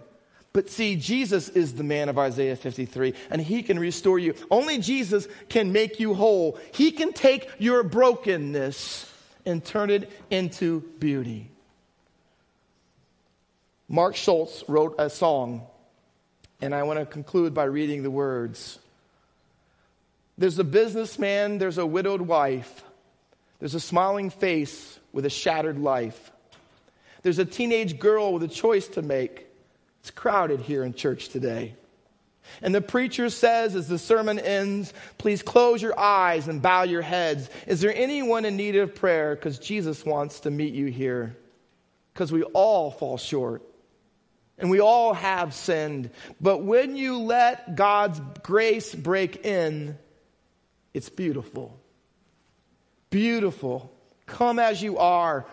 But 0.53 0.69
see, 0.69 0.97
Jesus 0.97 1.47
is 1.49 1.75
the 1.75 1.83
man 1.83 2.09
of 2.09 2.17
Isaiah 2.17 2.55
53, 2.55 3.13
and 3.29 3.41
he 3.41 3.63
can 3.63 3.79
restore 3.79 4.19
you. 4.19 4.33
Only 4.49 4.79
Jesus 4.79 5.27
can 5.47 5.71
make 5.71 5.99
you 5.99 6.13
whole. 6.13 6.59
He 6.73 6.91
can 6.91 7.13
take 7.13 7.49
your 7.57 7.83
brokenness 7.83 9.09
and 9.45 9.63
turn 9.63 9.89
it 9.89 10.11
into 10.29 10.81
beauty. 10.99 11.49
Mark 13.87 14.15
Schultz 14.15 14.63
wrote 14.67 14.95
a 14.99 15.09
song, 15.09 15.65
and 16.61 16.75
I 16.75 16.83
want 16.83 16.99
to 16.99 17.05
conclude 17.05 17.53
by 17.53 17.63
reading 17.63 18.03
the 18.03 18.11
words. 18.11 18.77
There's 20.37 20.59
a 20.59 20.63
businessman, 20.63 21.59
there's 21.59 21.77
a 21.77 21.85
widowed 21.85 22.21
wife 22.21 22.83
there's 23.61 23.75
a 23.75 23.79
smiling 23.79 24.31
face 24.31 24.99
with 25.13 25.23
a 25.25 25.29
shattered 25.29 25.79
life. 25.79 26.31
There's 27.21 27.37
a 27.37 27.45
teenage 27.45 27.99
girl 27.99 28.33
with 28.33 28.41
a 28.41 28.47
choice 28.47 28.87
to 28.89 29.03
make. 29.03 29.45
It's 30.01 30.11
crowded 30.11 30.61
here 30.61 30.83
in 30.83 30.93
church 30.93 31.29
today. 31.29 31.75
And 32.61 32.75
the 32.75 32.81
preacher 32.81 33.29
says, 33.29 33.75
as 33.75 33.87
the 33.87 33.97
sermon 33.97 34.37
ends, 34.37 34.93
please 35.17 35.41
close 35.41 35.81
your 35.81 35.97
eyes 35.97 36.47
and 36.47 36.61
bow 36.61 36.83
your 36.83 37.01
heads. 37.01 37.49
Is 37.65 37.81
there 37.81 37.93
anyone 37.95 38.45
in 38.45 38.57
need 38.57 38.75
of 38.75 38.93
prayer? 38.93 39.35
Because 39.35 39.57
Jesus 39.57 40.05
wants 40.05 40.41
to 40.41 40.51
meet 40.51 40.73
you 40.73 40.87
here. 40.87 41.37
Because 42.13 42.31
we 42.31 42.43
all 42.43 42.91
fall 42.91 43.17
short. 43.17 43.63
And 44.57 44.69
we 44.69 44.81
all 44.81 45.13
have 45.13 45.53
sinned. 45.53 46.09
But 46.41 46.63
when 46.63 46.95
you 46.95 47.19
let 47.19 47.75
God's 47.75 48.19
grace 48.43 48.93
break 48.93 49.45
in, 49.45 49.97
it's 50.93 51.09
beautiful 51.09 51.81
beautiful. 53.11 53.93
Come 54.25 54.57
as 54.57 54.81
you 54.81 54.97
are. 54.97 55.45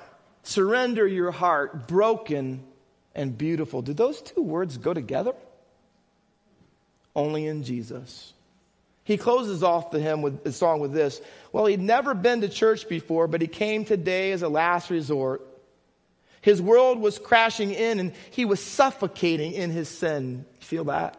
Surrender 0.43 1.07
your 1.07 1.31
heart, 1.31 1.89
broken 1.89 2.65
and 3.15 3.37
beautiful. 3.37 3.83
Do 3.83 3.93
those 3.93 4.21
two 4.23 4.43
words 4.43 4.79
go 4.79 4.95
together? 4.95 5.35
Only 7.15 7.47
in 7.47 7.65
Jesus. 7.65 8.33
He 9.05 9.17
closes 9.17 9.63
off 9.63 9.91
the 9.91 10.01
hymn 10.01 10.23
with 10.23 10.45
the 10.45 10.53
song 10.53 10.81
with 10.81 10.93
this. 10.93 11.21
Well, 11.51 11.67
he'd 11.67 11.81
never 11.81 12.15
been 12.15 12.43
to 12.43 12.49
church 12.49 12.89
before, 12.89 13.27
but 13.27 13.41
he 13.41 13.49
came 13.49 13.85
today 13.85 14.33
as 14.33 14.43
a 14.43 14.49
last 14.49 14.91
resort. 14.91 15.47
His 16.43 16.61
world 16.63 17.01
was 17.01 17.19
crashing 17.19 17.73
in 17.73 18.01
and 18.01 18.13
he 18.31 18.45
was 18.45 18.63
suffocating 18.63 19.53
in 19.53 19.71
his 19.71 19.89
sin. 19.89 20.45
feel 20.61 20.85
that? 20.85 21.17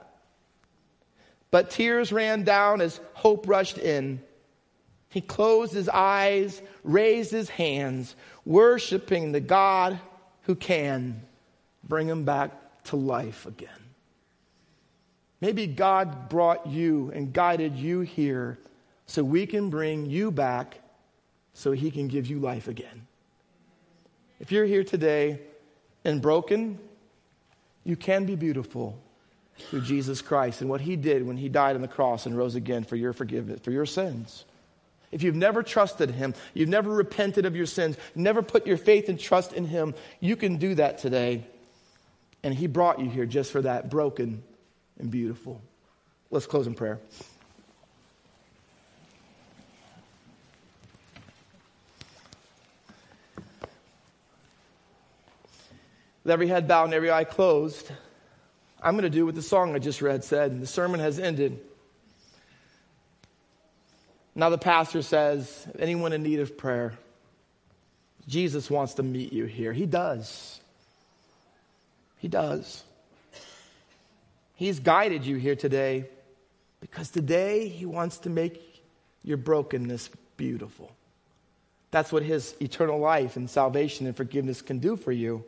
But 1.52 1.72
tears 1.72 2.12
ran 2.12 2.44
down 2.44 2.80
as 2.80 3.00
hope 3.14 3.48
rushed 3.48 3.78
in. 3.78 4.22
He 5.10 5.22
closed 5.22 5.74
his 5.74 5.90
eyes, 5.90 6.62
raised 6.84 7.32
his 7.32 7.50
hands, 7.50 8.16
worshiping 8.46 9.32
the 9.32 9.40
God 9.40 10.00
who 10.44 10.56
can 10.56 11.24
bring 11.84 12.08
him 12.08 12.26
back 12.26 12.52
to 12.86 12.96
life 12.96 13.46
again. 13.46 13.70
Maybe 15.42 15.68
God 15.68 16.30
brought 16.30 16.68
you 16.68 17.12
and 17.14 17.32
guided 17.32 17.76
you 17.76 18.02
here 18.02 18.58
so 19.06 19.24
we 19.24 19.46
can 19.46 19.70
bring 19.70 20.06
you 20.06 20.32
back 20.32 20.80
so 21.54 21.72
he 21.72 21.92
can 21.92 22.08
give 22.08 22.28
you 22.28 22.40
life 22.40 22.68
again. 22.68 23.08
If 24.40 24.52
you're 24.52 24.66
here 24.66 24.84
today 24.84 25.40
and 26.06 26.22
broken, 26.22 26.80
you 27.84 27.96
can 27.96 28.26
be 28.26 28.36
beautiful 28.36 28.98
through 29.58 29.82
Jesus 29.82 30.22
Christ 30.22 30.62
and 30.62 30.70
what 30.70 30.82
he 30.82 30.96
did 30.96 31.26
when 31.26 31.38
he 31.38 31.50
died 31.50 31.76
on 31.76 31.82
the 31.82 31.88
cross 31.88 32.26
and 32.26 32.38
rose 32.38 32.56
again 32.56 32.84
for 32.84 32.96
your 32.96 33.14
forgiveness, 33.14 33.60
for 33.62 33.72
your 33.72 33.86
sins. 33.86 34.46
If 35.12 35.24
you've 35.24 35.36
never 35.36 35.64
trusted 35.64 36.12
Him, 36.12 36.36
you've 36.54 36.70
never 36.70 36.92
repented 36.92 37.46
of 37.46 37.56
your 37.56 37.66
sins, 37.66 37.98
never 38.16 38.42
put 38.42 38.68
your 38.68 38.78
faith 38.78 39.10
and 39.10 39.20
trust 39.20 39.54
in 39.54 39.66
Him, 39.66 39.96
you 40.20 40.36
can 40.36 40.58
do 40.58 40.76
that 40.76 41.00
today. 41.00 41.46
And 42.44 42.54
He 42.54 42.68
brought 42.68 43.00
you 43.00 43.10
here 43.10 43.26
just 43.26 43.52
for 43.52 43.62
that, 43.62 43.90
broken 43.90 44.44
and 44.98 45.12
beautiful. 45.12 45.62
Let's 46.32 46.46
close 46.46 46.68
in 46.68 46.74
prayer. 46.74 47.00
With 56.24 56.32
every 56.34 56.48
head 56.48 56.68
bowed 56.68 56.86
and 56.86 56.94
every 56.94 57.12
eye 57.12 57.24
closed, 57.24 57.92
I'm 58.82 58.94
going 58.94 59.04
to 59.04 59.10
do 59.10 59.26
what 59.26 59.36
the 59.36 59.42
song 59.42 59.74
I 59.74 59.80
just 59.80 60.02
read 60.02 60.24
said, 60.24 60.52
and 60.52 60.62
the 60.62 60.68
sermon 60.68 61.00
has 61.00 61.18
ended. 61.18 61.60
Now 64.36 64.50
the 64.50 64.58
pastor 64.58 65.02
says, 65.02 65.68
anyone 65.80 66.14
in 66.14 66.22
need 66.22 66.40
of 66.40 66.58
prayer, 66.58 66.94
Jesus 68.28 68.70
wants 68.70 68.94
to 68.94 69.04
meet 69.04 69.34
you 69.34 69.46
here. 69.46 69.74
He 69.74 69.86
does. 69.86 70.59
He 72.20 72.28
does. 72.28 72.84
He's 74.56 74.80
guided 74.80 75.26
you 75.26 75.38
here 75.38 75.56
today 75.56 76.06
because 76.82 77.10
today 77.10 77.68
he 77.68 77.86
wants 77.86 78.20
to 78.20 78.30
make 78.30 78.84
your 79.24 79.38
brokenness 79.38 80.10
beautiful. 80.38 80.92
That's 81.92 82.12
what 82.12 82.24
his 82.24 82.56
eternal 82.62 83.00
life 83.00 83.36
and 83.36 83.50
salvation 83.50 84.06
and 84.06 84.16
forgiveness 84.16 84.62
can 84.62 84.80
do 84.80 84.96
for 84.96 85.12
you. 85.12 85.44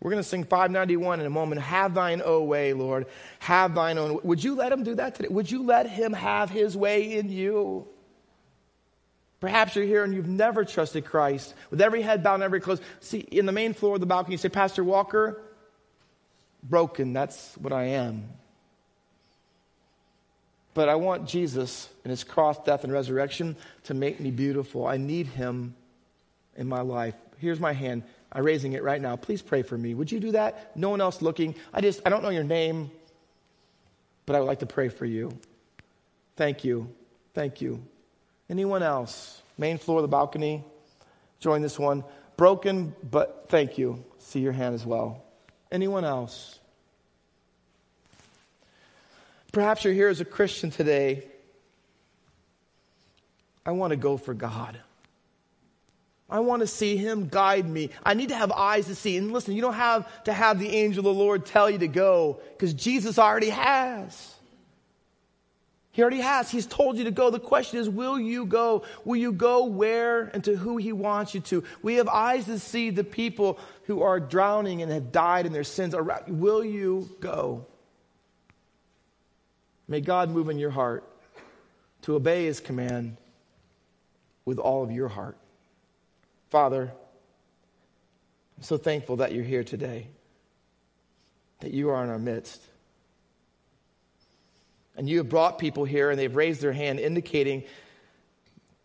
We're 0.00 0.10
going 0.10 0.22
to 0.22 0.28
sing 0.28 0.44
591 0.44 1.20
in 1.20 1.26
a 1.26 1.30
moment. 1.30 1.62
Have 1.62 1.94
thine 1.94 2.20
own 2.22 2.46
way, 2.46 2.74
Lord. 2.74 3.06
Have 3.38 3.74
thine 3.74 3.96
own. 3.96 4.20
Would 4.22 4.44
you 4.44 4.54
let 4.54 4.70
him 4.70 4.82
do 4.82 4.94
that 4.96 5.14
today? 5.14 5.28
Would 5.28 5.50
you 5.50 5.62
let 5.62 5.88
him 5.88 6.12
have 6.12 6.50
his 6.50 6.76
way 6.76 7.16
in 7.16 7.30
you? 7.30 7.88
Perhaps 9.44 9.76
you're 9.76 9.84
here 9.84 10.04
and 10.04 10.14
you've 10.14 10.26
never 10.26 10.64
trusted 10.64 11.04
Christ. 11.04 11.52
With 11.70 11.82
every 11.82 12.00
head 12.00 12.22
bowed 12.22 12.36
and 12.36 12.42
every 12.42 12.60
closed. 12.60 12.82
See, 13.00 13.18
in 13.18 13.44
the 13.44 13.52
main 13.52 13.74
floor 13.74 13.96
of 13.96 14.00
the 14.00 14.06
balcony, 14.06 14.32
you 14.32 14.38
say, 14.38 14.48
Pastor 14.48 14.82
Walker, 14.82 15.42
broken. 16.62 17.12
That's 17.12 17.54
what 17.58 17.70
I 17.70 17.82
am. 17.88 18.26
But 20.72 20.88
I 20.88 20.94
want 20.94 21.28
Jesus 21.28 21.90
and 22.04 22.10
his 22.10 22.24
cross, 22.24 22.56
death, 22.64 22.84
and 22.84 22.92
resurrection 22.92 23.54
to 23.82 23.92
make 23.92 24.18
me 24.18 24.30
beautiful. 24.30 24.86
I 24.86 24.96
need 24.96 25.26
him 25.26 25.74
in 26.56 26.66
my 26.66 26.80
life. 26.80 27.14
Here's 27.36 27.60
my 27.60 27.74
hand. 27.74 28.02
I'm 28.32 28.44
raising 28.44 28.72
it 28.72 28.82
right 28.82 29.02
now. 29.02 29.14
Please 29.16 29.42
pray 29.42 29.60
for 29.60 29.76
me. 29.76 29.92
Would 29.92 30.10
you 30.10 30.20
do 30.20 30.32
that? 30.32 30.74
No 30.74 30.88
one 30.88 31.02
else 31.02 31.20
looking. 31.20 31.54
I 31.70 31.82
just, 31.82 32.00
I 32.06 32.08
don't 32.08 32.22
know 32.22 32.30
your 32.30 32.44
name, 32.44 32.90
but 34.24 34.36
I 34.36 34.40
would 34.40 34.46
like 34.46 34.60
to 34.60 34.66
pray 34.66 34.88
for 34.88 35.04
you. 35.04 35.38
Thank 36.34 36.64
you. 36.64 36.88
Thank 37.34 37.60
you. 37.60 37.82
Anyone 38.54 38.84
else? 38.84 39.42
Main 39.58 39.78
floor, 39.78 40.00
the 40.00 40.06
balcony. 40.06 40.62
Join 41.40 41.60
this 41.60 41.76
one. 41.76 42.04
Broken, 42.36 42.94
but 43.02 43.46
thank 43.48 43.78
you. 43.78 44.04
See 44.20 44.38
your 44.38 44.52
hand 44.52 44.76
as 44.76 44.86
well. 44.86 45.24
Anyone 45.72 46.04
else? 46.04 46.60
Perhaps 49.50 49.82
you're 49.82 49.92
here 49.92 50.06
as 50.06 50.20
a 50.20 50.24
Christian 50.24 50.70
today. 50.70 51.24
I 53.66 53.72
want 53.72 53.90
to 53.90 53.96
go 53.96 54.16
for 54.16 54.34
God. 54.34 54.78
I 56.30 56.38
want 56.38 56.60
to 56.60 56.68
see 56.68 56.96
Him 56.96 57.26
guide 57.26 57.68
me. 57.68 57.90
I 58.04 58.14
need 58.14 58.28
to 58.28 58.36
have 58.36 58.52
eyes 58.52 58.86
to 58.86 58.94
see. 58.94 59.16
And 59.16 59.32
listen, 59.32 59.56
you 59.56 59.62
don't 59.62 59.74
have 59.74 60.06
to 60.26 60.32
have 60.32 60.60
the 60.60 60.68
angel 60.68 61.00
of 61.00 61.16
the 61.16 61.20
Lord 61.20 61.44
tell 61.44 61.68
you 61.68 61.78
to 61.78 61.88
go 61.88 62.40
because 62.52 62.72
Jesus 62.72 63.18
already 63.18 63.50
has. 63.50 64.33
He 65.94 66.02
already 66.02 66.22
has. 66.22 66.50
He's 66.50 66.66
told 66.66 66.98
you 66.98 67.04
to 67.04 67.12
go. 67.12 67.30
The 67.30 67.38
question 67.38 67.78
is, 67.78 67.88
will 67.88 68.18
you 68.18 68.46
go? 68.46 68.82
Will 69.04 69.14
you 69.14 69.30
go 69.30 69.66
where 69.66 70.24
and 70.24 70.42
to 70.42 70.56
who 70.56 70.76
He 70.76 70.92
wants 70.92 71.34
you 71.34 71.40
to? 71.42 71.62
We 71.82 71.94
have 71.94 72.08
eyes 72.08 72.46
to 72.46 72.58
see 72.58 72.90
the 72.90 73.04
people 73.04 73.60
who 73.84 74.02
are 74.02 74.18
drowning 74.18 74.82
and 74.82 74.90
have 74.90 75.12
died 75.12 75.46
in 75.46 75.52
their 75.52 75.62
sins. 75.62 75.94
Will 76.26 76.64
you 76.64 77.08
go? 77.20 77.64
May 79.86 80.00
God 80.00 80.30
move 80.30 80.48
in 80.48 80.58
your 80.58 80.70
heart 80.70 81.04
to 82.02 82.16
obey 82.16 82.46
his 82.46 82.58
command 82.58 83.16
with 84.44 84.58
all 84.58 84.82
of 84.82 84.90
your 84.90 85.06
heart. 85.08 85.36
Father, 86.50 86.92
I'm 88.56 88.62
so 88.64 88.78
thankful 88.78 89.16
that 89.16 89.32
you're 89.32 89.44
here 89.44 89.62
today, 89.62 90.08
that 91.60 91.72
you 91.72 91.90
are 91.90 92.02
in 92.02 92.10
our 92.10 92.18
midst. 92.18 92.60
And 94.96 95.08
you 95.08 95.18
have 95.18 95.28
brought 95.28 95.58
people 95.58 95.84
here 95.84 96.10
and 96.10 96.18
they've 96.18 96.34
raised 96.34 96.60
their 96.60 96.72
hand, 96.72 97.00
indicating 97.00 97.64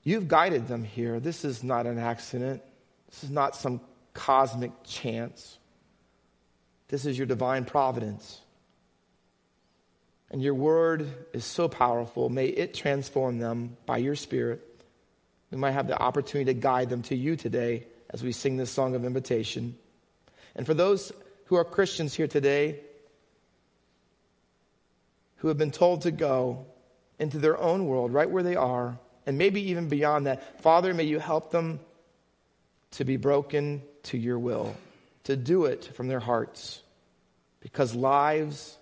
you've 0.04 0.28
guided 0.28 0.68
them 0.68 0.84
here. 0.84 1.20
This 1.20 1.46
is 1.46 1.64
not 1.64 1.86
an 1.86 2.00
accident, 2.00 2.62
this 3.10 3.24
is 3.24 3.30
not 3.30 3.56
some 3.56 3.82
cosmic 4.14 4.72
chance. 4.84 5.58
This 6.90 7.06
is 7.06 7.18
your 7.18 7.28
divine 7.28 7.66
providence. 7.66 8.42
And 10.32 10.42
your 10.42 10.56
word 10.56 11.08
is 11.34 11.46
so 11.46 11.68
powerful. 11.68 12.30
May 12.30 12.48
it 12.48 12.74
transform 12.74 13.40
them 13.40 13.78
by 13.86 13.98
your 13.98 14.16
spirit. 14.16 14.62
We 15.52 15.58
might 15.58 15.72
have 15.72 15.88
the 15.88 16.00
opportunity 16.00 16.54
to 16.54 16.60
guide 16.60 16.90
them 16.90 17.02
to 17.04 17.16
you 17.16 17.36
today 17.36 17.86
as 18.10 18.24
we 18.24 18.32
sing 18.32 18.58
this 18.58 18.72
song 18.72 18.96
of 18.96 19.06
invitation. 19.06 19.76
And 20.56 20.66
for 20.66 20.74
those 20.74 21.12
who 21.46 21.56
are 21.56 21.64
Christians 21.64 22.14
here 22.14 22.28
today, 22.28 22.82
who 25.40 25.50
have 25.50 25.58
been 25.58 25.72
told 25.72 26.04
to 26.04 26.12
go 26.12 26.66
into 27.18 27.40
their 27.40 27.58
own 27.58 27.86
world, 27.86 28.14
right 28.14 28.30
where 28.30 28.44
they 28.44 28.56
are, 28.56 28.98
and 29.26 29.38
maybe 29.38 29.72
even 29.72 29.90
beyond 29.90 30.26
that, 30.26 30.62
Father, 30.62 30.94
may 30.94 31.04
you 31.04 31.20
help 31.20 31.52
them 31.52 31.80
to 32.92 33.04
be 33.04 33.18
broken 33.18 33.82
to 34.04 34.18
your 34.18 34.40
will, 34.40 34.76
to 35.26 35.36
do 35.36 35.66
it 35.66 35.92
from 35.94 36.08
their 36.08 36.20
hearts, 36.20 36.82
because 37.62 37.94
lives 37.94 38.78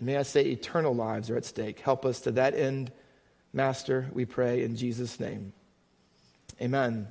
and 0.00 0.06
may 0.06 0.16
I 0.16 0.22
say, 0.22 0.42
eternal 0.46 0.94
lives 0.94 1.28
are 1.30 1.36
at 1.36 1.44
stake. 1.44 1.80
Help 1.80 2.06
us 2.06 2.20
to 2.22 2.32
that 2.32 2.54
end, 2.54 2.90
Master, 3.52 4.08
we 4.12 4.24
pray 4.24 4.62
in 4.62 4.74
Jesus' 4.76 5.20
name. 5.20 5.52
Amen. 6.60 7.08